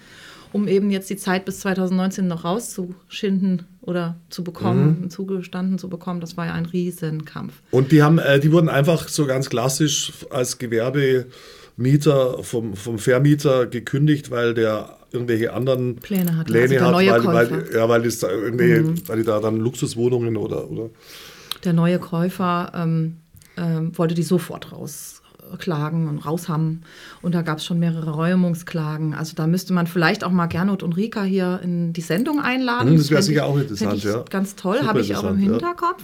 um 0.52 0.68
eben 0.68 0.90
jetzt 0.92 1.10
die 1.10 1.18
Zeit 1.18 1.46
bis 1.46 1.60
2019 1.62 2.28
noch 2.28 2.44
rauszuschinden 2.44 3.66
oder 3.82 4.18
zu 4.30 4.44
bekommen, 4.44 5.02
Mhm. 5.04 5.10
zugestanden 5.10 5.78
zu 5.78 5.90
bekommen, 5.90 6.22
das 6.22 6.38
war 6.38 6.46
ja 6.48 6.54
ein 6.54 6.66
Riesenkampf. 6.66 7.54
Und 7.72 7.92
die 7.92 8.04
haben, 8.04 8.20
äh, 8.20 8.40
die 8.40 8.52
wurden 8.52 8.70
einfach 8.70 9.08
so 9.08 9.26
ganz 9.26 9.50
klassisch 9.50 10.12
als 10.30 10.58
Gewerbemieter 10.58 12.44
vom, 12.44 12.76
vom 12.76 13.00
Vermieter 13.00 13.66
gekündigt, 13.68 14.32
weil 14.32 14.54
der 14.54 14.98
irgendwelche 15.12 15.54
anderen 15.54 15.96
Pläne 15.96 16.36
hatte, 16.38 16.52
Pläne 16.52 16.76
also 16.76 16.86
hat, 16.86 16.92
neue 16.92 17.12
weil, 17.12 17.52
weil. 17.52 17.52
Mhm. 17.52 17.66
ja, 17.74 17.90
weil, 17.90 18.04
das 18.04 18.20
da 18.20 18.30
irgendwelche, 18.30 19.08
weil 19.08 19.18
die 19.18 19.24
da 19.24 19.40
dann 19.40 19.58
Luxuswohnungen 19.58 20.38
oder, 20.38 20.70
oder 20.70 20.90
Der 21.64 21.74
neue 21.74 22.00
Käufer 22.00 22.72
ähm, 22.76 23.18
ähm, 23.58 23.98
wollte 23.98 24.14
die 24.14 24.24
sofort 24.24 24.72
rausklagen 25.50 26.08
und 26.08 26.20
raushaben. 26.20 26.82
Und 27.22 27.36
da 27.36 27.42
gab 27.42 27.58
es 27.60 27.66
schon 27.66 27.80
mehrere 27.80 28.12
Räumungsklagen. 28.12 29.14
Also 29.14 29.34
da 29.36 29.48
müsste 29.48 29.74
man 29.74 29.88
vielleicht 29.88 30.24
auch 30.24 30.32
mal 30.32 30.48
Gernot 30.48 30.84
und 30.84 30.94
Rika 30.96 31.24
hier 31.24 31.60
in 31.64 31.94
die 31.94 32.02
Sendung 32.02 32.40
einladen. 32.42 32.90
Hm, 32.90 32.98
das 32.98 33.10
wär 33.10 33.18
Fänd 33.18 33.26
sicher 33.26 33.40
ich- 33.42 33.44
auch 33.46 33.58
interessant, 33.58 34.04
ja. 34.04 34.26
Ganz 34.30 34.56
toll, 34.56 34.80
habe 34.84 35.02
ich 35.02 35.16
auch 35.16 35.24
im 35.24 35.40
interessant, 35.40 35.62
ja. 35.62 35.68
Hinterkopf. 35.68 36.04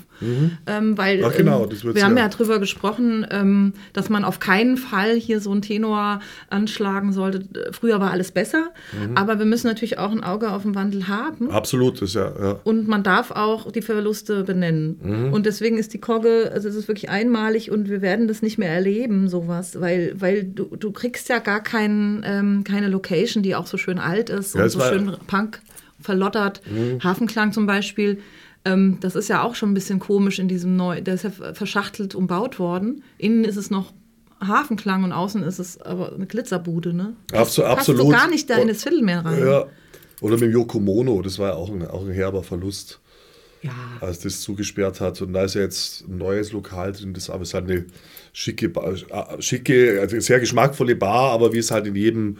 Ähm, 0.67 0.97
weil 0.97 1.23
Ach 1.25 1.35
genau, 1.35 1.63
ähm, 1.63 1.69
das 1.69 1.83
wird's 1.83 1.95
wir 1.97 2.05
haben 2.05 2.17
ja. 2.17 2.23
ja 2.23 2.29
drüber 2.29 2.59
gesprochen, 2.59 3.25
ähm, 3.29 3.73
dass 3.93 4.09
man 4.09 4.23
auf 4.23 4.39
keinen 4.39 4.77
Fall 4.77 5.15
hier 5.15 5.39
so 5.41 5.51
einen 5.51 5.61
Tenor 5.61 6.19
anschlagen 6.49 7.11
sollte. 7.13 7.43
Früher 7.71 7.99
war 7.99 8.11
alles 8.11 8.31
besser, 8.31 8.69
Mhm. 8.93 9.17
aber 9.17 9.39
wir 9.39 9.45
müssen 9.45 9.67
natürlich 9.67 9.97
auch 9.99 10.11
ein 10.11 10.23
Auge 10.23 10.51
auf 10.51 10.63
den 10.63 10.75
Wandel 10.75 11.07
haben. 11.07 11.51
absolut, 11.51 12.01
das 12.01 12.09
ist 12.09 12.15
ja, 12.15 12.31
ja. 12.41 12.59
Und 12.63 12.87
man 12.87 13.03
darf 13.03 13.31
auch 13.31 13.71
die 13.71 13.81
Verluste 13.81 14.43
benennen. 14.43 14.99
Mhm. 15.03 15.33
Und 15.33 15.45
deswegen 15.45 15.77
ist 15.77 15.93
die 15.93 15.99
Kogge, 15.99 16.49
also 16.53 16.67
es 16.69 16.75
ist 16.75 16.87
wirklich 16.87 17.09
einmalig 17.09 17.71
und 17.71 17.89
wir 17.89 18.01
werden 18.01 18.27
das 18.27 18.41
nicht 18.41 18.57
mehr 18.57 18.69
erleben, 18.69 19.27
sowas, 19.35 19.79
weil, 19.81 20.13
weil 20.19 20.43
du, 20.43 20.65
du 20.75 20.91
kriegst 20.91 21.27
ja 21.29 21.39
gar 21.39 21.61
kein, 21.61 22.23
ähm, 22.25 22.63
keine 22.63 22.87
Location, 22.89 23.43
die 23.43 23.55
auch 23.55 23.67
so 23.67 23.77
schön 23.77 23.99
alt 23.99 24.29
ist 24.29 24.55
Ja, 24.55 24.63
und 24.63 24.69
so 24.69 24.79
schön 24.79 25.15
Punk 25.27 25.61
verlottert. 25.99 26.61
Mhm. 26.69 27.03
Hafenklang 27.03 27.51
zum 27.51 27.65
Beispiel. 27.65 28.19
Ähm, 28.63 28.97
das 29.01 29.15
ist 29.15 29.27
ja 29.27 29.43
auch 29.43 29.55
schon 29.55 29.71
ein 29.71 29.73
bisschen 29.73 29.99
komisch 29.99 30.39
in 30.39 30.47
diesem 30.47 30.75
neu, 30.75 31.01
der 31.01 31.13
ist 31.15 31.23
ja 31.23 31.31
verschachtelt 31.53 32.15
umbaut 32.15 32.57
worden. 32.59 33.03
Innen 33.17 33.43
ist 33.45 33.57
es 33.57 33.69
noch 33.69 33.93
Hafenklang 34.45 35.03
und 35.03 35.11
außen 35.11 35.43
ist 35.43 35.59
es 35.59 35.79
aber 35.81 36.13
eine 36.13 36.25
Glitzerbude, 36.25 36.93
ne? 36.93 37.13
Abso- 37.31 37.37
Passt 37.37 37.53
so 37.55 37.63
absolut. 37.63 38.11
gar 38.11 38.27
nicht 38.27 38.49
da 38.49 38.55
in 38.57 38.67
das 38.67 38.83
Viertelmeer 38.83 39.23
rein. 39.25 39.39
ja. 39.45 39.65
Oder 40.21 40.35
mit 40.35 40.43
dem 40.43 40.51
Yoko 40.53 40.79
Mono, 40.79 41.21
das 41.21 41.39
war 41.39 41.49
ja 41.49 41.55
auch 41.55 41.69
ein, 41.69 41.85
auch 41.87 42.03
ein 42.05 42.11
herber 42.11 42.41
Verlust, 42.41 42.99
ja. 43.65 43.97
als 44.01 44.19
das 44.19 44.41
zugesperrt 44.41 45.01
hat. 45.01 45.21
Und 45.21 45.33
da 45.33 45.43
ist 45.43 45.55
ja 45.55 45.61
jetzt 45.61 46.07
ein 46.07 46.17
neues 46.17 46.51
Lokal 46.51 46.91
drin, 46.91 47.13
das 47.13 47.29
aber 47.29 47.43
ist 47.43 47.53
halt 47.53 47.69
eine 47.69 47.85
schicke, 48.33 48.67
äh, 48.67 49.41
schicke, 49.41 49.99
also 50.01 50.19
sehr 50.19 50.39
geschmackvolle 50.39 50.95
Bar, 50.95 51.31
aber 51.31 51.53
wie 51.53 51.59
es 51.59 51.71
halt 51.71 51.87
in 51.87 51.95
jedem 51.95 52.37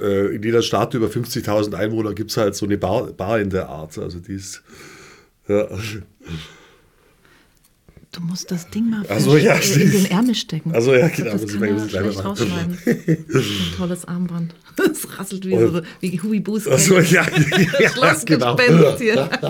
äh, 0.00 0.34
in 0.34 0.42
jeder 0.42 0.62
Stadt 0.62 0.94
über 0.94 1.06
50.000 1.06 1.74
Einwohner 1.74 2.14
gibt 2.14 2.30
es 2.30 2.36
halt 2.36 2.54
so 2.54 2.66
eine 2.66 2.78
Bar, 2.78 3.12
Bar 3.12 3.40
in 3.40 3.50
der 3.50 3.68
Art. 3.68 3.96
Also 3.98 4.18
die 4.20 4.34
ist. 4.34 4.62
Ja. 5.48 5.68
Du 8.16 8.22
musst 8.22 8.50
das 8.50 8.70
Ding 8.70 8.88
mal 8.88 9.04
Ach 9.10 9.20
so, 9.20 9.36
ja, 9.36 9.56
in 9.56 9.92
den 9.92 10.06
Ärmel 10.06 10.34
stecken. 10.34 10.72
Also 10.72 10.94
ja, 10.94 11.08
genau. 11.08 11.32
Das 11.32 11.46
kann 11.46 11.60
mal 11.60 11.88
schlecht 11.88 12.24
rausschneiden. 12.24 12.78
Ein 12.86 13.76
tolles 13.76 14.04
Armband. 14.06 14.54
Das 14.76 15.18
rasselt 15.18 15.46
wie, 15.46 15.56
so, 15.56 15.80
wie 16.00 16.20
Huey 16.20 16.40
Boos. 16.40 16.68
Ach 16.68 16.78
so, 16.78 16.98
ja, 16.98 17.26
ja, 17.80 17.90
Schlossgespenst 17.90 18.98
hier. 18.98 19.28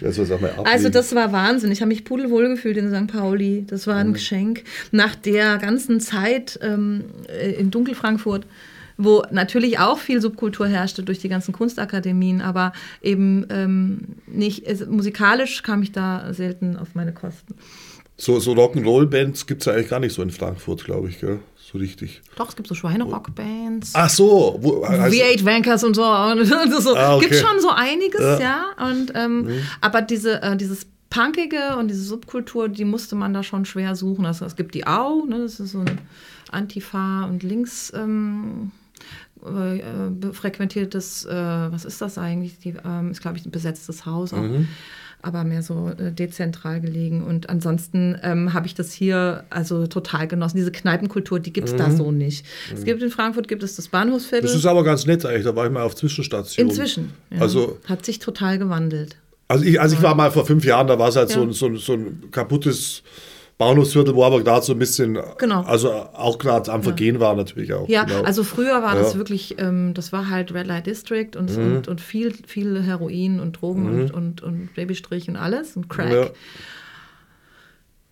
Das. 0.00 0.18
Also 0.64 0.88
das 0.90 1.14
war 1.14 1.32
Wahnsinn. 1.32 1.72
Ich 1.72 1.80
habe 1.80 1.88
mich 1.88 2.04
pudelwohl 2.04 2.48
gefühlt 2.48 2.76
in 2.76 2.90
St. 2.90 3.10
Pauli. 3.10 3.64
Das 3.66 3.86
war 3.86 3.96
ein 3.96 4.12
Geschenk. 4.12 4.64
Nach 4.92 5.14
der 5.14 5.56
ganzen 5.56 5.98
Zeit 6.00 6.58
ähm, 6.62 7.04
äh, 7.28 7.52
in 7.52 7.70
Dunkelfrankfurt, 7.70 8.44
wo 8.98 9.22
natürlich 9.30 9.78
auch 9.78 9.98
viel 9.98 10.20
Subkultur 10.20 10.66
herrschte 10.66 11.02
durch 11.02 11.18
die 11.18 11.28
ganzen 11.28 11.52
Kunstakademien, 11.52 12.40
aber 12.40 12.72
eben 13.02 13.46
ähm, 13.50 14.00
nicht, 14.26 14.66
es, 14.66 14.86
musikalisch 14.86 15.62
kam 15.62 15.82
ich 15.82 15.92
da 15.92 16.32
selten 16.32 16.76
auf 16.76 16.94
meine 16.94 17.12
Kosten. 17.12 17.54
So, 18.18 18.40
so 18.40 18.52
Rock'n'Roll-Bands 18.52 19.46
gibt 19.46 19.60
es 19.62 19.66
ja 19.66 19.74
eigentlich 19.74 19.90
gar 19.90 20.00
nicht 20.00 20.14
so 20.14 20.22
in 20.22 20.30
Frankfurt, 20.30 20.84
glaube 20.84 21.10
ich, 21.10 21.20
gell? 21.20 21.40
So 21.70 21.76
richtig. 21.78 22.22
Doch, 22.36 22.48
es 22.48 22.56
gibt 22.56 22.68
so 22.68 22.74
Schweinerock-Bands. 22.74 23.90
Ach 23.94 24.08
so. 24.08 24.56
Wo, 24.60 24.82
also, 24.82 25.14
V8 25.14 25.44
Wankers 25.44 25.84
und 25.84 25.94
so. 25.94 26.02
Und 26.04 26.46
so. 26.46 26.96
Ah, 26.96 27.16
okay. 27.16 27.28
Gibt 27.28 27.40
schon 27.40 27.60
so 27.60 27.68
einiges, 27.70 28.20
Ja. 28.20 28.36
Mhm. 28.36 28.40
ja. 28.40 28.88
Und, 28.88 29.12
ähm, 29.14 29.48
Aber 29.82 30.00
diese, 30.00 30.40
äh, 30.42 30.56
dieses 30.56 30.86
Punkige 31.10 31.76
und 31.78 31.88
diese 31.88 32.02
Subkultur, 32.04 32.68
die 32.68 32.84
musste 32.84 33.16
man 33.16 33.34
da 33.34 33.42
schon 33.42 33.64
schwer 33.66 33.94
suchen. 33.96 34.24
Also, 34.24 34.44
es 34.46 34.56
gibt 34.56 34.74
die 34.74 34.86
Au, 34.86 35.26
ne, 35.26 35.40
das 35.40 35.60
ist 35.60 35.72
so 35.72 35.80
ein 35.80 35.98
Antifa- 36.50 37.24
und 37.24 37.42
links 37.42 37.92
ähm, 37.94 38.70
äh, 39.44 40.32
frequentiertes, 40.32 41.24
äh, 41.24 41.30
was 41.30 41.84
ist 41.84 42.00
das 42.00 42.18
eigentlich? 42.18 42.58
Die, 42.58 42.74
ähm, 42.84 43.10
ist, 43.10 43.20
glaube 43.20 43.38
ich, 43.38 43.46
ein 43.46 43.50
besetztes 43.50 44.06
Haus 44.06 44.32
auch. 44.32 44.42
Mhm. 44.42 44.68
Aber 45.22 45.44
mehr 45.44 45.62
so 45.62 45.90
äh, 45.90 46.12
dezentral 46.12 46.80
gelegen. 46.80 47.24
Und 47.24 47.48
ansonsten 47.48 48.16
ähm, 48.22 48.52
habe 48.52 48.66
ich 48.66 48.74
das 48.74 48.92
hier 48.92 49.44
also 49.50 49.86
total 49.86 50.28
genossen. 50.28 50.58
Diese 50.58 50.70
Kneipenkultur, 50.70 51.40
die 51.40 51.52
gibt 51.52 51.68
es 51.68 51.74
da 51.74 51.90
so 51.90 52.12
nicht. 52.12 52.46
Es 52.72 52.84
gibt 52.84 53.02
in 53.02 53.10
Frankfurt 53.10 53.48
gibt 53.48 53.62
es 53.62 53.74
das 53.76 53.88
Bahnhofsviertel. 53.88 54.42
Mhm. 54.42 54.52
das 54.52 54.56
ist 54.56 54.66
aber 54.66 54.84
ganz 54.84 55.06
nett 55.06 55.24
eigentlich. 55.24 55.44
Da 55.44 55.56
war 55.56 55.66
ich 55.66 55.72
mal 55.72 55.82
auf 55.82 55.96
Zwischenstation. 55.96 56.68
Inzwischen. 56.68 57.12
Ja. 57.30 57.40
Also, 57.40 57.78
hat 57.86 58.04
sich 58.04 58.18
total 58.20 58.58
gewandelt. 58.58 59.16
also, 59.48 59.64
ich, 59.64 59.80
also 59.80 59.96
ich 59.96 60.02
war 60.02 60.14
mal 60.14 60.30
vor 60.30 60.46
fünf 60.46 60.64
Jahren, 60.64 60.86
da 60.86 60.98
war 60.98 61.08
es 61.08 61.16
halt 61.16 61.30
so, 61.30 61.40
Ja. 61.40 61.46
ein, 61.46 61.52
so, 61.52 61.66
ein, 61.66 61.76
so 61.76 61.94
ein 61.94 62.30
kaputtes 62.30 63.02
Bahnhofsviertel, 63.58 64.14
wo 64.14 64.22
aber 64.24 64.42
gerade 64.42 64.64
so 64.64 64.72
ein 64.72 64.78
bisschen, 64.78 65.18
Genau. 65.38 65.62
also 65.62 65.90
auch 65.90 66.38
gerade 66.38 66.70
am 66.72 66.82
Vergehen 66.82 67.20
war 67.20 67.34
natürlich 67.34 67.72
auch. 67.72 67.88
Ja, 67.88 68.04
genau. 68.04 68.22
also 68.22 68.44
früher 68.44 68.82
war 68.82 68.94
das 68.94 69.08
Ja. 69.08 69.14
Mhm. 69.14 69.18
wirklich, 69.18 69.54
ähm, 69.58 69.94
das 69.94 70.12
war 70.12 70.28
halt 70.28 70.52
Red 70.52 70.66
Light 70.66 70.86
District 70.86 71.30
und, 71.38 71.56
und, 71.56 71.88
und 71.88 72.00
viel, 72.00 72.34
viel 72.46 72.82
Heroin 72.82 73.40
und 73.40 73.60
Drogen 73.60 73.86
und, 73.86 74.10
und, 74.12 74.42
und 74.42 74.74
Babystrich 74.74 75.28
und 75.28 75.36
alles 75.36 75.76
und 75.76 75.88
Crack. 75.88 76.12
Ja. 76.12 76.26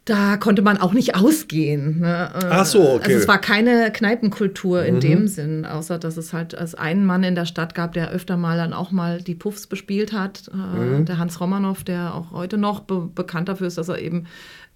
Da 0.06 0.36
konnte 0.36 0.60
man 0.60 0.76
auch 0.76 0.92
nicht 0.92 1.14
ausgehen. 1.16 2.00
Ne? 2.00 2.30
Äh, 2.34 2.46
Ach 2.50 2.66
so, 2.66 2.80
okay. 2.82 2.96
Mhm. 2.96 3.02
Also 3.04 3.18
es 3.20 3.28
war 3.28 3.38
keine 3.40 3.90
Kneipenkultur 3.90 4.84
in 4.84 5.00
dem 5.00 5.28
Sinn, 5.28 5.64
außer 5.64 5.98
dass 5.98 6.18
es 6.18 6.34
halt 6.34 6.54
als 6.54 6.74
einen 6.74 7.06
Mann 7.06 7.22
in 7.22 7.34
der 7.34 7.46
Stadt 7.46 7.74
gab, 7.74 7.94
der 7.94 8.10
öfter 8.10 8.36
mal 8.36 8.58
dann 8.58 8.74
auch 8.74 8.90
mal 8.90 9.22
die 9.22 9.34
Puffs 9.34 9.66
bespielt 9.66 10.12
hat. 10.12 10.50
Äh, 10.52 10.56
Mhm. 10.56 11.04
Der 11.06 11.16
Hans 11.18 11.40
Romanow, 11.40 11.82
der 11.84 12.14
auch 12.14 12.32
heute 12.32 12.58
noch 12.58 12.80
be 12.80 13.08
bekannt 13.14 13.48
dafür 13.48 13.66
ist, 13.66 13.78
dass 13.78 13.88
er 13.88 13.98
eben 13.98 14.26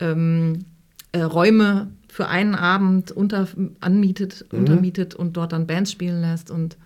ähm, 0.00 0.64
äh, 1.12 1.20
Räume 1.20 1.88
für 2.08 2.28
einen 2.28 2.54
Abend 2.54 3.12
unter, 3.12 3.46
anmietet, 3.80 4.46
Mhm. 4.50 4.58
untermietet 4.60 5.14
und 5.14 5.36
dort 5.36 5.52
dann 5.52 5.66
Bands 5.66 5.92
spielen 5.92 6.22
lässt 6.22 6.50
und 6.50 6.78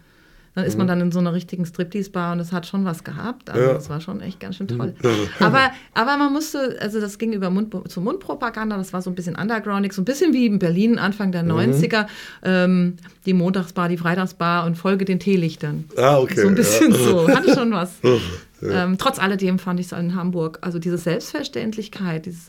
dann 0.55 0.65
Mhm. 0.65 0.69
ist 0.69 0.77
man 0.79 0.87
dann 0.87 1.01
in 1.01 1.13
so 1.13 1.19
einer 1.19 1.33
richtigen 1.33 1.65
Striptease-Bar 1.65 2.33
und 2.33 2.41
es 2.41 2.53
hat 2.53 2.67
schon 2.67 2.85
was 2.85 3.05
gehabt. 3.05 3.49
Also 3.49 3.63
Ja. 3.69 3.73
das 3.75 3.89
war 3.89 4.01
schon 4.01 4.21
echt 4.21 4.39
ganz 4.41 4.57
schön 4.57 4.69
toll. 4.69 4.95
aber, 5.41 5.71
aber 5.95 6.17
man 6.19 6.33
musste, 6.33 6.77
also 6.81 7.01
das 7.01 7.17
ging 7.19 7.33
über 7.33 7.49
Mund 7.51 7.75
zur 7.89 8.03
Mundpropaganda, 8.03 8.77
das 8.77 8.93
war 8.93 9.01
so 9.03 9.11
ein 9.11 9.15
bisschen 9.15 9.35
undergroundig, 9.37 9.93
so 9.95 10.03
ein 10.03 10.05
bisschen 10.05 10.33
wie 10.35 10.47
in 10.47 10.59
Berlin 10.59 10.99
Anfang 10.99 11.29
Mhm. 11.29 11.33
der 11.33 11.43
90er, 11.45 12.07
ähm, 12.43 12.97
die 13.25 13.33
Montagsbar, 13.33 13.89
die 13.89 13.97
Freitagsbar 13.97 14.67
und 14.67 14.77
Folge 14.77 15.05
den 15.05 15.19
Teelichtern. 15.21 15.85
Ah, 15.97 16.19
okay, 16.19 16.41
So 16.43 16.49
ein 16.49 16.55
bisschen 16.55 16.93
ja. 16.93 16.99
so, 16.99 17.29
hatte 17.29 17.55
schon 17.55 17.73
was. 17.73 17.93
ähm, 18.63 18.97
trotz 18.99 19.19
alledem 19.19 19.59
fand 19.59 19.81
ich 19.81 19.87
es 19.87 19.93
in 19.93 20.15
Hamburg, 20.15 20.59
also 20.61 20.79
diese 20.79 20.99
Selbstverständlichkeit, 20.99 22.27
dieses, 22.27 22.49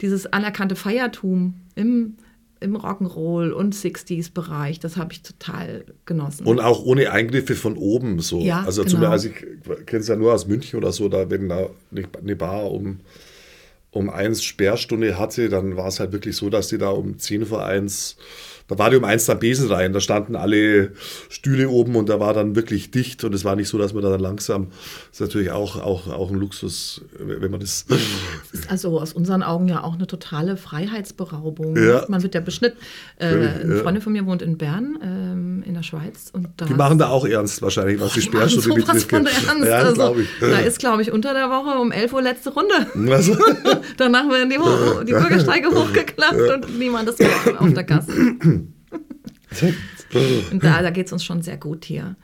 dieses 0.00 0.26
anerkannte 0.32 0.76
Feiertum 0.76 1.54
im, 1.74 2.16
im 2.60 2.76
Rock'n'Roll 2.76 3.50
und 3.50 3.74
60s-Bereich, 3.74 4.80
das 4.80 4.96
habe 4.96 5.12
ich 5.12 5.22
total 5.22 5.84
genossen. 6.04 6.46
Und 6.46 6.60
auch 6.60 6.84
ohne 6.84 7.10
Eingriffe 7.12 7.54
von 7.54 7.76
oben 7.76 8.20
so. 8.20 8.40
Ja, 8.40 8.62
also 8.62 8.82
genau. 8.82 8.96
zum, 8.96 9.04
also 9.04 9.28
ich 9.28 9.86
kenne 9.86 10.00
es 10.00 10.08
ja 10.08 10.16
nur 10.16 10.34
aus 10.34 10.46
München 10.46 10.78
oder 10.78 10.92
so, 10.92 11.08
da 11.08 11.30
wenn 11.30 11.48
da 11.48 11.68
eine- 11.90 12.36
Bar 12.36 12.70
um, 12.70 13.00
um 13.90 14.10
eins 14.10 14.42
Sperrstunde 14.44 15.18
hatte, 15.18 15.48
dann 15.48 15.76
war 15.76 15.88
es 15.88 16.00
halt 16.00 16.12
wirklich 16.12 16.36
so, 16.36 16.50
dass 16.50 16.68
die 16.68 16.78
da 16.78 16.90
um 16.90 17.18
10 17.18 17.46
vor 17.46 17.64
eins, 17.64 18.16
da 18.68 18.78
war 18.78 18.90
die 18.90 18.96
um 18.96 19.04
eins 19.04 19.26
dann 19.26 19.38
Besen 19.38 19.70
rein, 19.70 19.92
da 19.92 20.00
standen 20.00 20.36
alle 20.36 20.92
Stühle 21.28 21.68
oben 21.68 21.96
und 21.96 22.08
da 22.08 22.20
war 22.20 22.34
dann 22.34 22.54
wirklich 22.54 22.90
dicht 22.90 23.24
und 23.24 23.34
es 23.34 23.44
war 23.44 23.56
nicht 23.56 23.68
so, 23.68 23.78
dass 23.78 23.94
man 23.94 24.02
da 24.02 24.10
dann 24.10 24.20
langsam, 24.20 24.68
das 25.10 25.20
ist 25.20 25.20
natürlich 25.20 25.50
auch, 25.50 25.76
auch, 25.76 26.08
auch 26.08 26.30
ein 26.30 26.36
Luxus, 26.36 27.02
wenn 27.18 27.50
man 27.50 27.60
das, 27.60 27.86
ist 28.52 28.70
also 28.70 29.00
aus 29.00 29.12
unseren 29.12 29.42
Augen 29.42 29.68
ja 29.68 29.82
auch 29.82 29.94
eine 29.94 30.06
totale 30.06 30.56
Freiheitsberaubung. 30.56 31.76
Ja. 31.76 32.04
Man 32.08 32.22
wird 32.22 32.34
ja 32.34 32.40
beschnitten. 32.40 32.78
Äh, 33.16 33.26
eine 33.26 33.76
ja. 33.76 33.82
Freundin 33.82 34.02
von 34.02 34.12
mir 34.12 34.26
wohnt 34.26 34.42
in 34.42 34.58
Bern, 34.58 34.98
ähm, 35.02 35.62
in 35.66 35.74
der 35.74 35.82
Schweiz. 35.82 36.30
Und 36.32 36.48
da 36.56 36.66
die 36.66 36.74
machen 36.74 36.98
da 36.98 37.08
auch 37.08 37.26
ernst 37.26 37.62
wahrscheinlich, 37.62 38.00
was 38.00 38.12
die 38.12 38.20
Die 38.20 38.26
Sperrstunde 38.26 38.74
betrifft. 38.74 39.12
ernst. 39.12 39.64
Ja, 39.64 39.76
also, 39.76 39.94
glaube 39.94 40.22
ich. 40.22 40.28
Da 40.40 40.58
ist, 40.58 40.78
glaube 40.78 41.02
ich, 41.02 41.12
unter 41.12 41.32
der 41.32 41.48
Woche 41.50 41.78
um 41.78 41.92
11 41.92 42.12
Uhr 42.12 42.22
letzte 42.22 42.50
Runde. 42.50 42.74
Also, 43.18 43.36
Danach 43.96 44.28
werden 44.28 44.50
die, 44.50 44.58
die 45.06 45.12
Bürgersteige 45.12 45.68
hochgeklappt 45.70 46.40
und 46.40 46.78
niemand 46.78 47.08
ist 47.08 47.18
mehr 47.18 47.30
auf 47.58 47.72
der 47.72 47.84
Gasse. 47.84 48.12
Und 50.52 50.62
da, 50.64 50.82
da 50.82 50.90
geht 50.90 51.06
es 51.06 51.12
uns 51.12 51.24
schon 51.24 51.42
sehr 51.42 51.56
gut 51.56 51.84
hier. 51.84 52.16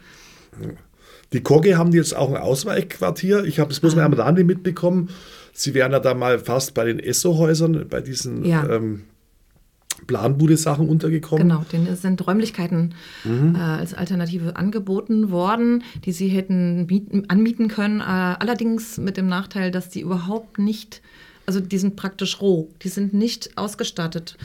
Die 1.33 1.43
Kogge 1.43 1.77
haben 1.77 1.93
jetzt 1.93 2.15
auch 2.17 2.31
ein 2.31 2.37
Ausweichquartier. 2.41 3.45
Ich 3.45 3.59
habe 3.59 3.71
das 3.71 3.81
bloß 3.81 3.97
mal 3.97 4.05
am 4.05 4.13
Rande 4.13 4.45
mitbekommen. 4.45 5.11
Sie 5.53 5.75
wären 5.75 5.93
ja 5.93 6.01
da 6.01 6.15
mal 6.15 6.39
fast 6.39 6.75
bei 6.75 6.85
den 6.85 6.99
Esso-Häusern, 6.99 7.87
bei 7.89 8.01
diesen 8.01 8.45
Ja. 8.45 8.69
ähm, 8.69 9.05
Planbude-Sachen 10.07 10.89
untergekommen. 10.89 11.49
Genau, 11.49 11.65
denen 11.73 11.95
sind 11.97 12.27
Räumlichkeiten 12.27 12.95
äh, 13.25 13.57
als 13.59 13.95
Alternative 13.95 14.57
angeboten 14.57 15.31
worden, 15.31 15.83
die 16.05 16.13
sie 16.13 16.29
hätten 16.29 16.87
mieten, 16.87 17.29
anmieten 17.29 17.69
können. 17.69 18.01
Äh, 18.01 18.05
allerdings 18.05 18.99
mit 18.99 19.17
dem 19.17 19.29
Nachteil, 19.29 19.71
dass 19.71 19.89
die 19.89 20.01
überhaupt 20.01 20.59
nicht, 20.59 21.01
also 21.47 21.61
die 21.61 21.79
sind 21.79 21.97
praktisch 21.97 22.41
roh, 22.41 22.71
die 22.83 22.89
sind 22.89 23.13
nicht 23.15 23.57
ausgestattet. 23.57 24.37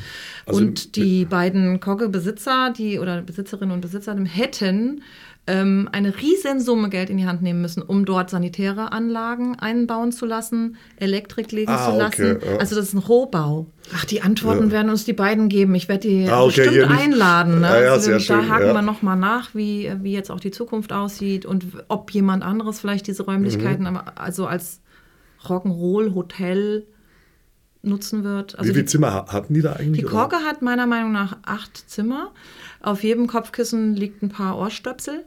Also 0.46 0.60
und 0.62 0.96
die 0.96 1.26
beiden 1.26 1.80
Kogge-Besitzer, 1.80 2.74
die 2.78 3.00
oder 3.00 3.22
Besitzerinnen 3.22 3.74
und 3.74 3.82
Besitzer 3.82 4.16
hätten 4.26 5.02
ähm, 5.48 5.90
eine 5.94 6.14
Riesensumme 6.16 6.90
Geld 6.90 7.10
in 7.10 7.18
die 7.18 7.26
Hand 7.26 7.42
nehmen 7.42 7.62
müssen, 7.62 7.82
um 7.82 8.06
dort 8.06 8.30
sanitäre 8.30 8.92
Anlagen 8.92 9.58
einbauen 9.58 10.12
zu 10.12 10.26
lassen, 10.28 10.76
Elektrik 10.98 11.52
legen 11.52 11.72
Ah, 11.72 11.90
zu 11.92 11.98
lassen. 11.98 12.36
okay, 12.36 12.52
ja. 12.54 12.58
Also 12.60 12.76
das 12.76 12.86
ist 12.90 12.94
ein 12.94 13.00
Rohbau. 13.00 13.66
Ach, 13.96 14.06
die 14.06 14.22
Antworten 14.22 14.70
werden 14.70 14.92
uns 14.92 15.06
die 15.06 15.14
beiden 15.14 15.50
geben. 15.50 15.74
Ich 15.74 15.88
werde 15.90 16.08
die 16.08 16.28
Ah, 16.30 16.44
okay, 16.44 16.66
bestimmt 16.68 16.92
einladen. 16.92 17.62
Ne? 17.62 17.68
Ja, 17.68 17.82
ja, 17.82 17.92
Also, 17.94 18.06
sehr 18.06 18.14
da 18.16 18.20
schön, 18.20 18.50
haken 18.50 18.68
ja. 18.68 18.74
wir 18.76 18.82
noch 18.84 19.02
mal 19.02 19.16
nach, 19.16 19.56
wie, 19.56 19.92
wie 20.04 20.12
jetzt 20.12 20.30
auch 20.30 20.40
die 20.40 20.52
Zukunft 20.52 20.94
aussieht 20.94 21.46
und 21.48 21.66
ob 21.88 22.12
jemand 22.12 22.44
anderes 22.44 22.80
vielleicht 22.80 23.08
diese 23.08 23.24
Räumlichkeiten 23.24 23.82
Mhm. 23.86 23.96
aber 23.98 24.22
also 24.22 24.46
als 24.46 24.82
Rock'n'Roll-Hotel 25.46 26.86
nutzen 27.82 28.24
wird. 28.24 28.58
Also 28.60 28.70
Wie 28.70 28.74
viele 28.74 28.84
die, 28.86 28.90
Zimmer 28.92 29.14
ha- 29.14 29.26
hatten 29.32 29.54
die 29.54 29.62
da 29.62 29.74
eigentlich? 29.74 30.00
die 30.02 30.06
oder? 30.06 30.14
Korke 30.30 30.36
hat 30.46 30.62
meiner 30.62 30.86
Meinung 30.88 31.12
nach 31.12 31.38
acht 31.44 31.78
Zimmer. 31.90 32.32
Auf 32.82 33.04
jedem 33.04 33.28
Kopfkissen 33.28 33.96
liegt 33.96 34.22
ein 34.22 34.30
paar 34.30 34.58
Ohrstöpsel. 34.58 35.24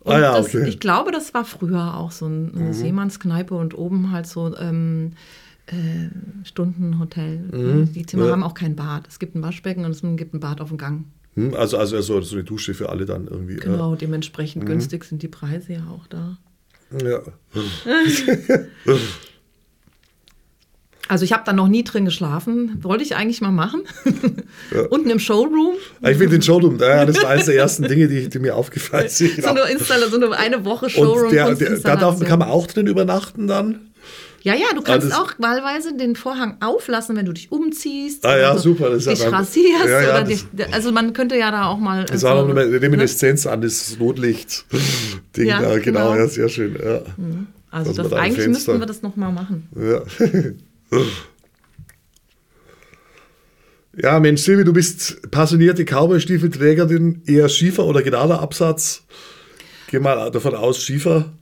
Und 0.00 0.12
Ah 0.14 0.20
ja, 0.20 0.38
okay. 0.38 0.58
Mhm. 0.58 0.66
ich 0.66 0.78
glaube, 0.78 1.10
das 1.10 1.32
war 1.34 1.44
früher 1.44 1.96
auch 1.96 2.10
so 2.12 2.26
ein- 2.26 2.52
eine 2.54 2.74
Seemannskneipe 2.74 3.54
und 3.54 3.76
oben 3.76 4.12
halt 4.12 4.26
so 4.26 4.54
ähm, 4.56 5.12
äh, 5.66 6.44
Stundenhotel. 6.44 7.86
Die 7.94 8.06
Zimmer 8.06 8.22
Mhm. 8.24 8.28
Ja. 8.28 8.32
haben 8.34 8.42
auch 8.44 8.54
kein 8.54 8.76
Bad. 8.76 9.08
Es 9.08 9.18
gibt 9.18 9.34
ein 9.34 9.42
Waschbecken 9.42 9.84
und 9.84 9.90
es 9.90 10.02
gibt 10.02 10.32
ein 10.34 10.40
Bad 10.40 10.60
auf 10.60 10.68
dem 10.68 10.78
Gang. 10.78 11.06
Hm, 11.34 11.54
also, 11.54 11.76
also 11.78 12.00
so, 12.02 12.20
so 12.20 12.36
eine 12.36 12.44
Dusche 12.44 12.72
für 12.74 12.88
alle 12.90 13.04
dann 13.04 13.26
irgendwie. 13.26 13.56
Genau, 13.56 13.96
dementsprechend 13.96 14.62
Mhm. 14.64 14.66
günstig 14.68 15.04
sind 15.04 15.22
die 15.22 15.28
Preise 15.28 15.72
ja 15.72 15.86
auch 15.90 16.06
da. 16.06 16.36
Ja. 17.02 17.20
Also 21.08 21.24
ich 21.24 21.32
habe 21.32 21.42
da 21.46 21.52
noch 21.52 21.68
nie 21.68 21.84
drin 21.84 22.04
geschlafen. 22.04 22.78
Wollte 22.82 23.04
ich 23.04 23.14
eigentlich 23.16 23.40
mal 23.40 23.52
machen. 23.52 23.82
Unten 24.90 25.10
im 25.10 25.18
Showroom. 25.20 25.74
Ah, 26.02 26.10
Ich 26.10 26.18
finde 26.18 26.36
den 26.36 26.42
Showroom, 26.42 26.78
ja, 26.80 27.04
das 27.04 27.22
war 27.22 27.30
eines 27.30 27.46
der 27.46 27.56
ersten 27.56 27.84
Dinge, 27.84 28.08
die, 28.08 28.28
die 28.28 28.38
mir 28.38 28.56
aufgefallen 28.56 29.08
sind. 29.08 29.42
So 29.42 29.48
eine, 29.50 29.60
Install 29.70 30.08
so 30.10 30.16
eine, 30.16 30.30
eine 30.36 30.64
Woche 30.64 30.90
Showroom. 30.90 31.26
Und 31.28 31.32
der, 31.32 31.54
der, 31.54 31.78
da 31.78 31.96
darf, 31.96 32.18
kann 32.24 32.38
man 32.40 32.48
auch 32.48 32.66
drin 32.66 32.86
übernachten 32.86 33.46
dann? 33.46 33.80
Ja, 34.42 34.54
ja, 34.54 34.66
du 34.74 34.80
kannst 34.82 35.08
das- 35.10 35.16
auch 35.18 35.32
wahlweise 35.38 35.96
den 35.96 36.14
Vorhang 36.14 36.56
auflassen, 36.60 37.16
wenn 37.16 37.26
du 37.26 37.32
dich 37.32 37.50
umziehst. 37.50 38.24
Ah, 38.24 38.36
ja, 38.38 38.52
oder 38.52 38.60
super, 38.60 38.90
das 38.90 39.04
ja 39.04 39.12
dich 39.12 39.22
dann- 39.22 39.34
rasierst. 39.34 39.86
Ja, 39.88 40.00
ja, 40.02 40.22
dich, 40.22 40.44
also 40.72 40.92
man 40.92 41.12
könnte 41.14 41.36
ja 41.36 41.50
da 41.50 41.66
auch 41.66 41.78
mal. 41.78 42.04
Das 42.04 42.22
war 42.22 42.34
noch 42.44 42.48
eine 42.56 42.66
ne? 42.68 42.80
Reminiszenz 42.80 43.46
an 43.46 43.60
das 43.62 43.98
Notlicht-Ding 43.98 45.46
Ja, 45.46 45.60
da, 45.62 45.78
genau, 45.78 46.10
genau. 46.10 46.14
ja, 46.16 46.28
sehr 46.28 46.48
schön. 46.48 46.76
Ja. 46.76 47.00
Also 47.72 47.90
dass 47.92 47.96
man 48.04 48.10
das, 48.10 48.12
eigentlich 48.20 48.34
Fenster- 48.44 48.50
müssten 48.50 48.78
wir 48.80 48.86
das 48.86 49.02
nochmal 49.02 49.32
machen. 49.32 49.68
Ja. 49.76 50.02
ja, 53.96 54.20
Mensch, 54.20 54.42
Silvi, 54.42 54.64
du 54.64 54.72
bist 54.72 55.30
passionierte 55.30 55.84
Cowboy-Stiefelträgerin, 55.84 57.22
eher 57.26 57.48
Schiefer 57.48 57.84
oder 57.86 58.02
gerader 58.02 58.40
Absatz. 58.40 59.04
Geh 59.88 59.98
mal 60.00 60.30
davon 60.30 60.54
aus, 60.54 60.82
Schiefer. 60.82 61.32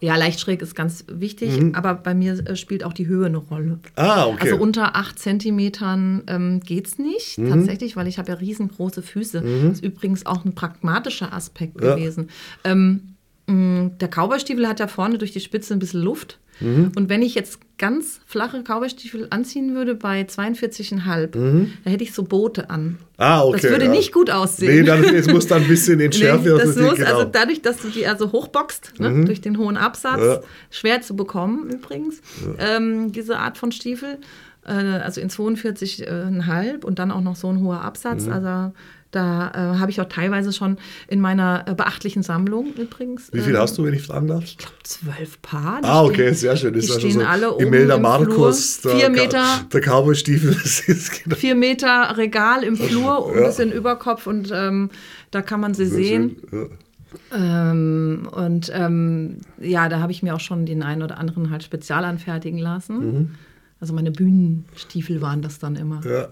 Ja, 0.00 0.16
leicht 0.16 0.38
schräg 0.40 0.60
ist 0.60 0.74
ganz 0.74 1.04
wichtig, 1.08 1.58
aber 1.72 1.94
bei 1.94 2.12
mir 2.14 2.32
äh, 2.46 2.56
spielt 2.56 2.84
auch 2.84 2.92
die 2.92 3.06
Höhe 3.06 3.24
eine 3.26 3.38
Rolle. 3.38 3.78
Ah, 3.96 4.26
Mhm. 4.26 4.34
okay. 4.34 4.50
Also 4.50 4.56
unter 4.62 4.96
8 4.96 5.18
Zentimetern 5.18 6.24
ähm, 6.26 6.60
geht 6.60 6.88
es 6.88 6.98
nicht, 6.98 7.38
Mhm. 7.38 7.48
tatsächlich, 7.48 7.96
weil 7.96 8.06
ich 8.06 8.18
habe 8.18 8.30
ja 8.32 8.34
riesengroße 8.38 9.00
Füße. 9.00 9.40
Das 9.40 9.72
ist 9.78 9.84
übrigens 9.84 10.26
auch 10.26 10.44
ein 10.44 10.54
pragmatischer 10.54 11.32
Aspekt 11.32 11.80
Ja. 11.80 11.94
gewesen. 11.94 12.28
Ähm, 12.64 13.14
der 13.48 14.08
Cowboystiefel 14.08 14.66
hat 14.68 14.80
ja 14.80 14.88
vorne 14.88 15.16
durch 15.16 15.32
die 15.32 15.40
Spitze 15.40 15.72
ein 15.74 15.78
bisschen 15.78 16.02
Luft. 16.02 16.38
Mhm. 16.60 16.92
Und 16.96 17.08
wenn 17.08 17.22
ich 17.22 17.34
jetzt 17.34 17.58
ganz 17.78 18.20
flache 18.26 18.62
Cowboystiefel 18.62 19.26
anziehen 19.30 19.74
würde 19.74 19.94
bei 19.96 20.22
42,5, 20.22 21.66
da 21.84 21.90
hätte 21.90 22.04
ich 22.04 22.12
so 22.12 22.22
Boote 22.22 22.70
an. 22.70 22.98
ah, 23.16 23.38
Mhm. 23.42 23.48
okay. 23.48 23.60
das 23.62 23.70
würde 23.70 23.84
ja. 23.86 23.90
nicht 23.90 24.12
gut 24.12 24.30
aussehen. 24.30 24.74
Nee, 24.80 24.82
dann, 24.84 25.02
es 25.04 25.26
muss 25.26 25.46
dann 25.48 25.62
ein 25.62 25.68
bisschen 25.68 25.98
Nee, 25.98 26.04
entschärfen. 26.06 26.56
das 26.56 26.76
muss, 26.76 26.94
genau. 26.96 27.10
also 27.18 27.24
dadurch, 27.30 27.62
dass 27.62 27.78
du 27.78 27.88
die 27.88 28.06
also 28.06 28.30
hochboxt, 28.32 28.94
ne, 29.00 29.24
durch 29.24 29.40
den 29.40 29.58
hohen 29.58 29.76
Absatz, 29.76 30.20
Ja. 30.20 30.40
schwer 30.70 31.02
zu 31.02 31.16
bekommen 31.16 31.70
übrigens, 31.70 32.20
ähm, 32.58 33.10
diese 33.12 33.38
Art 33.38 33.58
von 33.58 33.72
Stiefel, 33.72 34.18
äh, 34.66 34.70
also 34.72 35.20
in 35.20 35.28
42,5 35.28 36.84
und 36.84 36.98
dann 36.98 37.10
auch 37.10 37.20
noch 37.20 37.36
so 37.36 37.48
ein 37.48 37.60
hoher 37.60 37.78
Mhm. 37.78 37.82
Absatz, 37.84 38.28
also 38.28 38.72
da 39.14 39.48
äh, 39.74 39.78
habe 39.78 39.90
ich 39.90 40.00
auch 40.00 40.08
teilweise 40.08 40.52
schon 40.52 40.76
in 41.08 41.20
meiner 41.20 41.64
äh, 41.66 41.74
beachtlichen 41.74 42.22
Sammlung 42.22 42.74
übrigens. 42.74 43.32
Wie 43.32 43.40
viel 43.40 43.54
äh, 43.54 43.58
hast 43.58 43.78
du, 43.78 43.84
wenn 43.84 43.94
ich 43.94 44.02
fragen 44.02 44.26
darf? 44.28 44.44
Zwölf 44.82 45.40
Paar. 45.42 45.80
Die 45.82 45.86
Ah, 45.88 46.02
okay, 46.02 46.32
sehr 46.32 46.56
schön. 46.56 46.74
Das 46.74 46.86
die 46.86 46.92
also 46.92 47.00
stehen 47.08 47.20
so 47.20 47.26
alle 47.26 47.54
oben 47.54 47.66
Imelda 47.66 47.96
im 47.96 48.02
Markus, 48.02 48.76
Flur. 48.76 48.92
Vier 48.92 49.10
der, 49.10 49.22
Meter, 49.22 49.44
der 49.72 49.80
Cowboy-Stiefel. 49.80 50.56
Genau. 51.24 51.36
vier 51.36 51.54
Meter 51.54 52.16
Regal 52.16 52.62
im 52.64 52.76
Flur, 52.76 53.28
ein 53.32 53.38
Ja. 53.40 53.46
bisschen 53.46 53.72
Überkopf 53.72 54.26
und 54.26 54.50
ähm, 54.54 54.90
da 55.30 55.42
kann 55.42 55.60
man 55.60 55.74
sie 55.74 55.86
Sehr 55.86 55.96
sehen. 55.96 56.36
schön, 56.50 56.60
Ja. 56.60 56.66
Ähm, 57.32 58.28
und 58.32 58.70
ähm, 58.74 59.38
ja, 59.60 59.88
da 59.88 60.00
habe 60.00 60.12
ich 60.12 60.22
mir 60.22 60.34
auch 60.34 60.40
schon 60.40 60.66
den 60.66 60.82
einen 60.82 61.02
oder 61.02 61.18
anderen 61.18 61.50
halt 61.50 61.62
spezial 61.62 62.04
anfertigen 62.04 62.58
lassen. 62.58 62.96
Mhm. 62.98 63.30
Also 63.84 63.92
meine 63.92 64.12
Bühnenstiefel 64.12 65.20
waren 65.20 65.42
das 65.42 65.58
dann 65.58 65.76
immer. 65.76 66.00
Ja. 66.06 66.28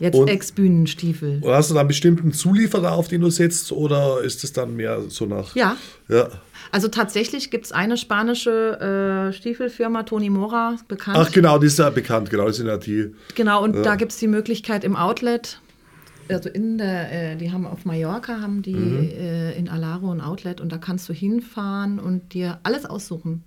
Jetzt 0.00 0.18
Ex-Bühnenstiefel. 0.18 1.38
Und 1.44 1.52
hast 1.52 1.70
du 1.70 1.74
da 1.74 1.80
einen 1.80 1.86
bestimmten 1.86 2.32
Zulieferer, 2.32 2.90
auf 2.90 3.06
den 3.06 3.20
du 3.20 3.30
setzt, 3.30 3.70
oder 3.70 4.20
ist 4.22 4.42
es 4.42 4.52
dann 4.52 4.74
mehr 4.74 5.02
so 5.10 5.26
nach? 5.26 5.54
Ja, 5.54 5.76
Ja. 6.08 6.28
also 6.72 6.88
tatsächlich 6.88 7.52
gibt 7.52 7.66
es 7.66 7.70
eine 7.70 7.96
spanische 7.96 9.30
äh, 9.30 9.32
Stiefelfirma, 9.32 10.02
Toni 10.02 10.28
Mora, 10.28 10.74
bekannt. 10.88 11.18
Ach 11.20 11.30
genau, 11.30 11.58
die 11.60 11.68
ist 11.68 11.78
ja 11.78 11.88
bekannt, 11.90 12.30
genau, 12.30 12.50
sind 12.50 12.66
ja 12.66 12.78
die. 12.78 13.14
Genau, 13.36 13.62
und 13.62 13.74
da 13.84 13.94
gibt 13.94 14.10
es 14.10 14.18
die 14.18 14.26
Möglichkeit 14.26 14.82
im 14.82 14.96
Outlet, 14.96 15.60
also 16.28 16.48
in 16.48 16.78
der, 16.78 17.12
äh, 17.34 17.36
die 17.36 17.52
haben 17.52 17.64
auf 17.64 17.84
Mallorca, 17.84 18.40
haben 18.40 18.62
die 18.62 18.74
Mhm. 18.74 19.08
äh, 19.08 19.52
in 19.56 19.68
Alaro 19.68 20.10
ein 20.10 20.20
Outlet 20.20 20.60
und 20.60 20.72
da 20.72 20.78
kannst 20.78 21.08
du 21.08 21.12
hinfahren 21.12 22.00
und 22.00 22.34
dir 22.34 22.58
alles 22.64 22.86
aussuchen. 22.86 23.44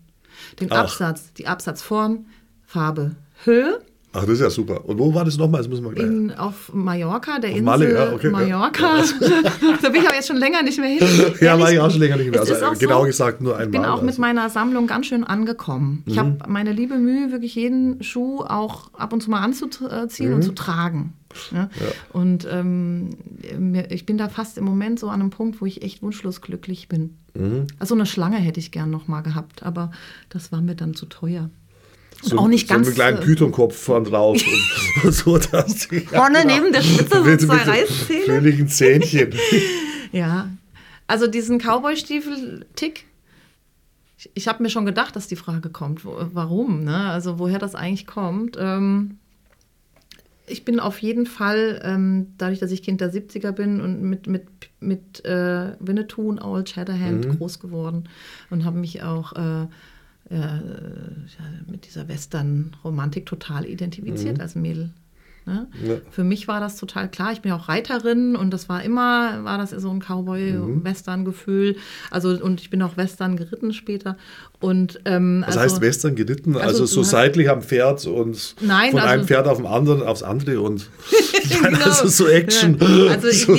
Den 0.62 0.72
Ach. 0.72 0.84
Absatz, 0.84 1.34
die 1.34 1.48
Absatzform, 1.48 2.28
Farbe, 2.74 3.12
Höhe. 3.44 3.82
Ach, 4.14 4.22
das 4.22 4.32
ist 4.32 4.40
ja 4.42 4.50
super. 4.50 4.84
Und 4.86 4.98
wo 4.98 5.14
war 5.14 5.26
das 5.26 5.38
nochmal? 5.38 5.62
Das 5.62 5.68
müssen 5.68 5.86
wir 5.86 5.92
gleich. 5.92 6.08
In, 6.08 6.32
auf 6.32 6.74
Mallorca, 6.74 7.38
der 7.38 7.52
Auf 7.52 7.58
Insel 7.58 7.64
Malle, 7.64 7.94
ja, 7.94 8.14
okay, 8.14 8.26
ja. 8.26 8.32
Mallorca. 8.32 9.04
da 9.82 9.90
bin 9.90 10.02
ich 10.02 10.08
aber 10.08 10.16
jetzt 10.16 10.28
schon 10.28 10.38
länger 10.38 10.64
nicht 10.64 10.80
mehr 10.80 10.90
hin. 10.90 11.08
ja, 11.42 11.60
war 11.60 11.72
ich 11.72 11.80
auch 11.80 11.92
schon 11.92 12.00
länger 12.00 12.16
nicht 12.16 12.32
mehr. 12.32 12.40
Also 12.40 12.56
genau 12.80 13.02
so, 13.02 13.06
gesagt 13.06 13.42
nur 13.42 13.54
einmal. 13.54 13.66
Ich 13.66 13.72
bin 13.72 13.86
auch 13.86 14.02
mit 14.02 14.10
also. 14.10 14.22
meiner 14.22 14.50
Sammlung 14.50 14.88
ganz 14.88 15.06
schön 15.06 15.24
angekommen. 15.24 16.02
Ich 16.08 16.18
habe 16.18 16.38
meine 16.48 16.74
liebe 16.74 16.98
Mühe, 16.98 17.32
wirklich 17.32 17.54
jeden 17.54 18.02
Schuh 18.02 18.40
auch 18.40 18.92
ab 18.94 19.14
und 19.14 19.22
zu 19.22 19.30
mal 19.30 19.42
anzuziehen 19.42 20.34
und 20.34 20.42
zu 20.42 20.54
tragen. 20.54 21.14
Ja? 21.52 21.70
Und 22.12 22.48
ähm, 22.52 23.12
ich 23.90 24.08
bin 24.08 24.18
da 24.18 24.30
fast 24.30 24.58
im 24.58 24.64
Moment 24.66 25.00
so 25.00 25.10
an 25.10 25.22
einem 25.22 25.30
Punkt, 25.30 25.62
wo 25.62 25.68
ich 25.68 25.84
echt 25.84 26.02
wunschlos 26.02 26.42
glücklich 26.42 26.88
bin. 26.88 27.18
Also 27.78 27.94
eine 27.94 28.08
Schlange 28.08 28.38
hätte 28.38 28.60
ich 28.60 28.72
gern 28.72 28.90
noch 28.90 29.08
mal 29.08 29.22
gehabt, 29.22 29.62
aber 29.62 29.92
das 30.30 30.52
war 30.52 30.62
mir 30.62 30.76
dann 30.76 30.96
zu 30.96 31.06
teuer. 31.06 31.52
So, 32.24 32.38
auch 32.38 32.48
nicht 32.48 32.68
so 32.68 32.74
ganz. 32.76 32.88
einen 32.88 32.96
kleinen 32.96 33.18
äh, 33.18 33.22
Python-Kopf 33.26 33.76
vorn 33.76 34.04
drauf 34.06 34.42
und, 34.42 35.04
und 35.06 35.12
so, 35.14 35.38
dass 35.38 35.88
die. 35.90 36.00
Vorne 36.02 36.44
neben 36.46 36.72
der 36.72 36.82
Spitze 36.82 37.18
so 37.18 37.24
Mit- 37.24 37.42
zwei 37.42 37.64
so 37.66 37.72
Reißzähne. 37.72 38.26
Fröhlichen 38.26 38.68
Zähnchen. 38.68 39.34
Ja, 40.12 40.48
also 41.08 41.26
diesen 41.26 41.58
Cowboy-Stiefel-Tick. 41.58 43.06
Ich, 44.20 44.30
ich 44.36 44.48
habe 44.48 44.62
mir 44.62 44.70
schon 44.70 44.86
gedacht, 44.86 45.16
dass 45.16 45.28
die 45.28 45.36
Frage 45.36 45.70
kommt, 45.70 46.06
wo, 46.06 46.16
warum, 46.34 46.84
ne? 46.84 47.10
Also 47.10 47.40
woher 47.40 47.58
das 47.58 47.74
eigentlich 47.74 48.06
kommt. 48.06 48.56
Ähm, 48.60 49.18
ich 50.46 50.66
bin 50.66 50.80
auf 50.80 51.00
jeden 51.00 51.26
Fall, 51.26 51.82
ähm, 51.84 52.28
dadurch, 52.38 52.60
dass 52.60 52.70
ich 52.72 52.84
Kind 52.84 53.02
der 53.02 53.12
70er 53.12 53.52
bin 53.54 53.82
und 53.82 54.02
mit, 54.04 54.28
mit, 54.28 54.46
mit 54.80 55.26
äh, 55.26 55.72
Winnetou 55.80 56.30
und 56.30 56.40
Old 56.40 56.70
Shatterhand 56.70 57.26
Mhm. 57.26 57.38
groß 57.40 57.60
geworden 57.60 58.08
und 58.52 58.66
habe 58.66 58.78
mich 58.78 59.02
auch 59.02 59.34
äh, 59.34 59.68
äh, 60.30 60.36
ja, 60.38 61.46
mit 61.70 61.86
dieser 61.86 62.08
Western-Romantik 62.08 63.26
total 63.26 63.66
identifiziert 63.66 64.40
als 64.40 64.56
Mädel. 64.56 64.90
Ne? 65.46 65.68
Mhm. 65.82 65.90
Ja. 65.90 65.96
Für 66.10 66.24
mich 66.24 66.48
war 66.48 66.62
das 66.62 66.78
total 66.78 67.10
klar. 67.10 67.34
Ich 67.34 67.42
bin 67.42 67.52
auch 67.52 67.68
Reiterin 67.68 68.38
und 68.38 68.52
das 68.52 68.70
war 68.70 68.82
immer, 68.82 69.44
war 69.44 69.58
das 69.58 69.72
so 69.72 69.90
ein 69.90 70.00
Cowboy-Western-Gefühl. 70.00 71.76
Also 72.12 72.30
und 72.30 72.62
ich 72.62 72.70
bin 72.70 72.82
auch 72.82 72.96
Western 72.96 73.36
geritten 73.36 73.74
später. 73.74 74.18
Und 74.62 75.02
ähm, 75.04 75.44
Was 75.46 75.58
also, 75.58 75.76
heißt 75.76 75.82
Western 75.82 76.16
geritten? 76.16 76.56
Also, 76.56 76.68
Also 76.68 76.86
so 76.86 77.04
seitlich 77.04 77.50
am 77.50 77.62
Pferd 77.62 78.06
und 78.06 78.56
Nein, 78.62 78.92
von 78.92 79.02
also- 79.02 79.12
einem 79.14 79.28
Pferd 79.28 79.48
auf 79.48 79.58
dem 79.58 79.66
anderen 79.66 80.02
aufs 80.04 80.24
andere 80.24 80.62
und 80.62 80.90
Genau. 81.62 81.78
also 81.84 82.08
so 82.08 82.28
Action. 82.30 82.78
Ja. 82.80 83.08
Also 83.12 83.28
ich 83.28 83.46
so, 83.46 83.56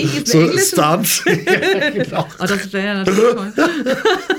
so 0.50 0.57
Stunts. 0.59 1.22
ja, 1.27 1.90
genau. 1.90 2.27
Oh, 2.38 2.46
das 2.46 2.72
wäre 2.72 2.87
ja 2.87 2.94
natürlich 3.05 3.35
toll. 3.35 3.53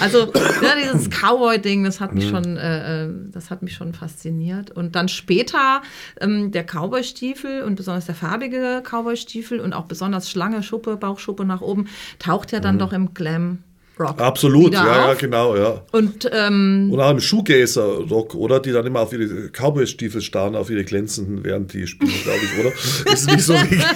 also 0.00 0.32
ja, 0.62 0.74
dieses 0.82 1.08
Cowboy-Ding, 1.10 1.84
das 1.84 2.00
hat 2.00 2.14
mich 2.14 2.28
schon, 2.28 2.56
äh, 2.56 3.04
äh, 3.04 3.10
das 3.30 3.50
hat 3.50 3.62
mich 3.62 3.74
schon 3.74 3.92
fasziniert. 3.92 4.70
Und 4.70 4.94
dann 4.96 5.08
später 5.08 5.82
ähm, 6.20 6.50
der 6.50 6.64
Cowboy-Stiefel 6.64 7.62
und 7.62 7.76
besonders 7.76 8.06
der 8.06 8.14
farbige 8.14 8.82
Cowboy-Stiefel 8.84 9.60
und 9.60 9.72
auch 9.72 9.84
besonders 9.84 10.30
Schlange, 10.30 10.62
Schuppe, 10.62 10.96
Bauchschuppe 10.96 11.44
nach 11.44 11.60
oben 11.60 11.88
taucht 12.18 12.52
ja 12.52 12.60
dann 12.60 12.78
doch 12.78 12.92
im 12.92 13.14
Glam 13.14 13.58
Rock. 14.00 14.20
Absolut, 14.20 14.72
ja, 14.72 15.08
ja, 15.08 15.14
genau, 15.14 15.56
ja. 15.56 15.82
Und 15.92 16.28
ähm, 16.32 16.88
Oder 16.92 17.06
auch 17.06 17.10
im 17.10 17.20
Shoegazer-Rock, 17.20 18.34
oder? 18.34 18.60
Die 18.60 18.72
dann 18.72 18.86
immer 18.86 19.00
auf 19.00 19.12
ihre 19.12 19.50
Cowboy-Stiefel 19.50 20.22
starren, 20.22 20.56
auf 20.56 20.70
ihre 20.70 20.84
glänzenden, 20.84 21.44
während 21.44 21.72
die 21.72 21.86
spielen, 21.86 22.12
glaube 22.22 22.40
ich, 22.42 22.58
oder? 22.58 23.12
Ist 23.12 23.30
nicht 23.30 23.42
so 23.42 23.54
wie. 23.54 23.80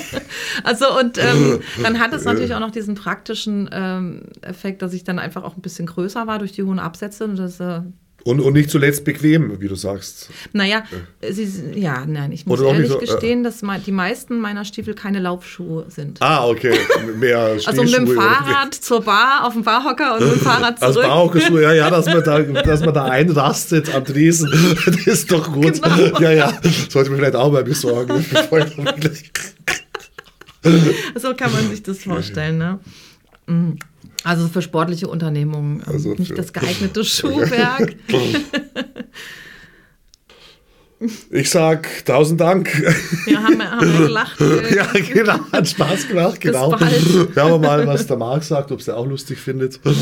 Also 0.63 0.87
und 0.99 1.19
ähm, 1.19 1.61
dann 1.83 1.99
hat 1.99 2.13
es 2.13 2.25
natürlich 2.25 2.55
auch 2.55 2.61
noch 2.61 2.71
diesen 2.71 2.95
praktischen 2.95 3.69
ähm, 3.73 4.23
Effekt, 4.43 4.83
dass 4.83 4.93
ich 4.93 5.03
dann 5.03 5.19
einfach 5.19 5.43
auch 5.43 5.57
ein 5.57 5.63
bisschen 5.63 5.87
größer 5.87 6.27
war 6.27 6.39
durch 6.39 6.53
die 6.53 6.63
hohen 6.63 6.79
Absätze. 6.79 7.25
Und 7.25 7.37
das, 7.37 7.59
äh, 7.61 7.81
Und, 8.25 8.41
und 8.41 8.55
nicht 8.55 8.71
zuletzt 8.71 9.05
bequem, 9.05 9.61
wie 9.61 9.69
du 9.69 9.75
sagst. 9.75 10.31
naja, 10.55 10.85
sie, 11.31 11.47
ja, 11.75 12.07
nein, 12.07 12.33
ich 12.33 12.47
muss 12.47 12.59
ehrlich 12.59 12.89
so, 12.89 12.97
äh, 12.97 13.01
gestehen, 13.05 13.45
dass 13.45 13.61
mei- 13.61 13.79
die 13.85 13.93
meisten 13.93 14.41
meiner 14.41 14.65
Stiefel 14.65 14.95
keine 14.95 15.19
Laufschuhe 15.21 15.85
sind. 15.91 16.23
Ah, 16.23 16.47
okay. 16.49 16.75
Mehr 17.19 17.59
also 17.67 17.83
mit 17.83 17.95
dem 17.95 18.07
Fahrrad 18.09 18.73
zur 18.75 19.03
Bar, 19.03 19.45
auf 19.45 19.53
dem 19.53 19.63
Fahrhocker 19.63 20.15
und 20.15 20.25
mit 20.25 20.33
dem 20.37 20.41
Fahrrad 20.41 20.83
Als 20.83 20.95
zurück. 20.95 21.07
Bauchschuhe, 21.07 21.63
ja, 21.63 21.75
ja, 21.75 21.91
dass 21.91 22.07
man 22.07 22.25
da, 22.25 22.39
dass 22.63 22.81
man 22.81 22.95
da 22.95 23.05
einrastet 23.05 23.95
am 23.95 24.05
Dresen, 24.05 24.51
das 24.87 25.07
ist 25.07 25.31
doch 25.31 25.53
gut. 25.53 25.83
Genau. 25.83 26.19
Ja, 26.19 26.31
ja, 26.33 26.53
sollte 26.89 27.11
mir 27.11 27.17
vielleicht 27.19 27.37
auch 27.37 27.53
mal 27.53 27.63
besorgen. 27.65 28.25
So 31.17 31.35
kann 31.35 31.53
man 31.53 31.69
sich 31.69 31.83
das 31.83 31.99
vorstellen, 32.05 32.57
ne? 32.59 32.79
Also 34.25 34.49
für 34.49 34.63
sportliche 34.63 35.07
Unternehmungen 35.09 35.81
ähm, 35.87 35.93
Also 35.93 36.15
nicht 36.15 36.37
das 36.37 36.53
geeignete 36.53 37.05
Schuhwerk. 37.05 37.95
Ich 41.31 41.51
sag 41.51 41.87
tausend 42.07 42.41
Dank. 42.41 42.71
Wir 43.27 43.43
haben, 43.43 43.61
haben 43.63 43.93
wir 43.99 43.99
gelacht. 44.07 44.41
äh, 44.41 44.75
Ja, 44.75 44.87
genau, 44.93 45.39
hat 45.53 45.69
Spaß 45.69 46.09
gemacht, 46.09 46.41
genau. 46.41 46.79
Hören 46.81 47.35
wir 47.35 47.59
mal, 47.59 47.87
was 47.87 48.07
der 48.07 48.17
Marc 48.17 48.43
sagt, 48.45 48.73
ob 48.73 48.79
es 48.79 48.87
der 48.87 48.97
auch 48.97 49.05
lustig 49.07 49.39
findet. 49.39 49.81
Er 49.85 49.93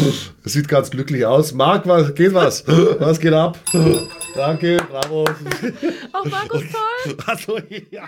sieht 0.49 0.69
ganz 0.69 0.91
glücklich 0.91 1.27
aus. 1.27 1.55
Marc, 1.55 1.89
was 1.89 2.15
geht 2.15 2.35
was? 2.35 2.65
Was 2.67 3.19
geht 3.19 3.33
ab? 3.33 3.59
Danke, 4.37 4.77
bravo. 4.89 5.25
Auch 6.13 6.25
Markus 6.27 6.63
toll. 6.71 7.17
Also, 7.27 7.59
ja. 7.91 8.05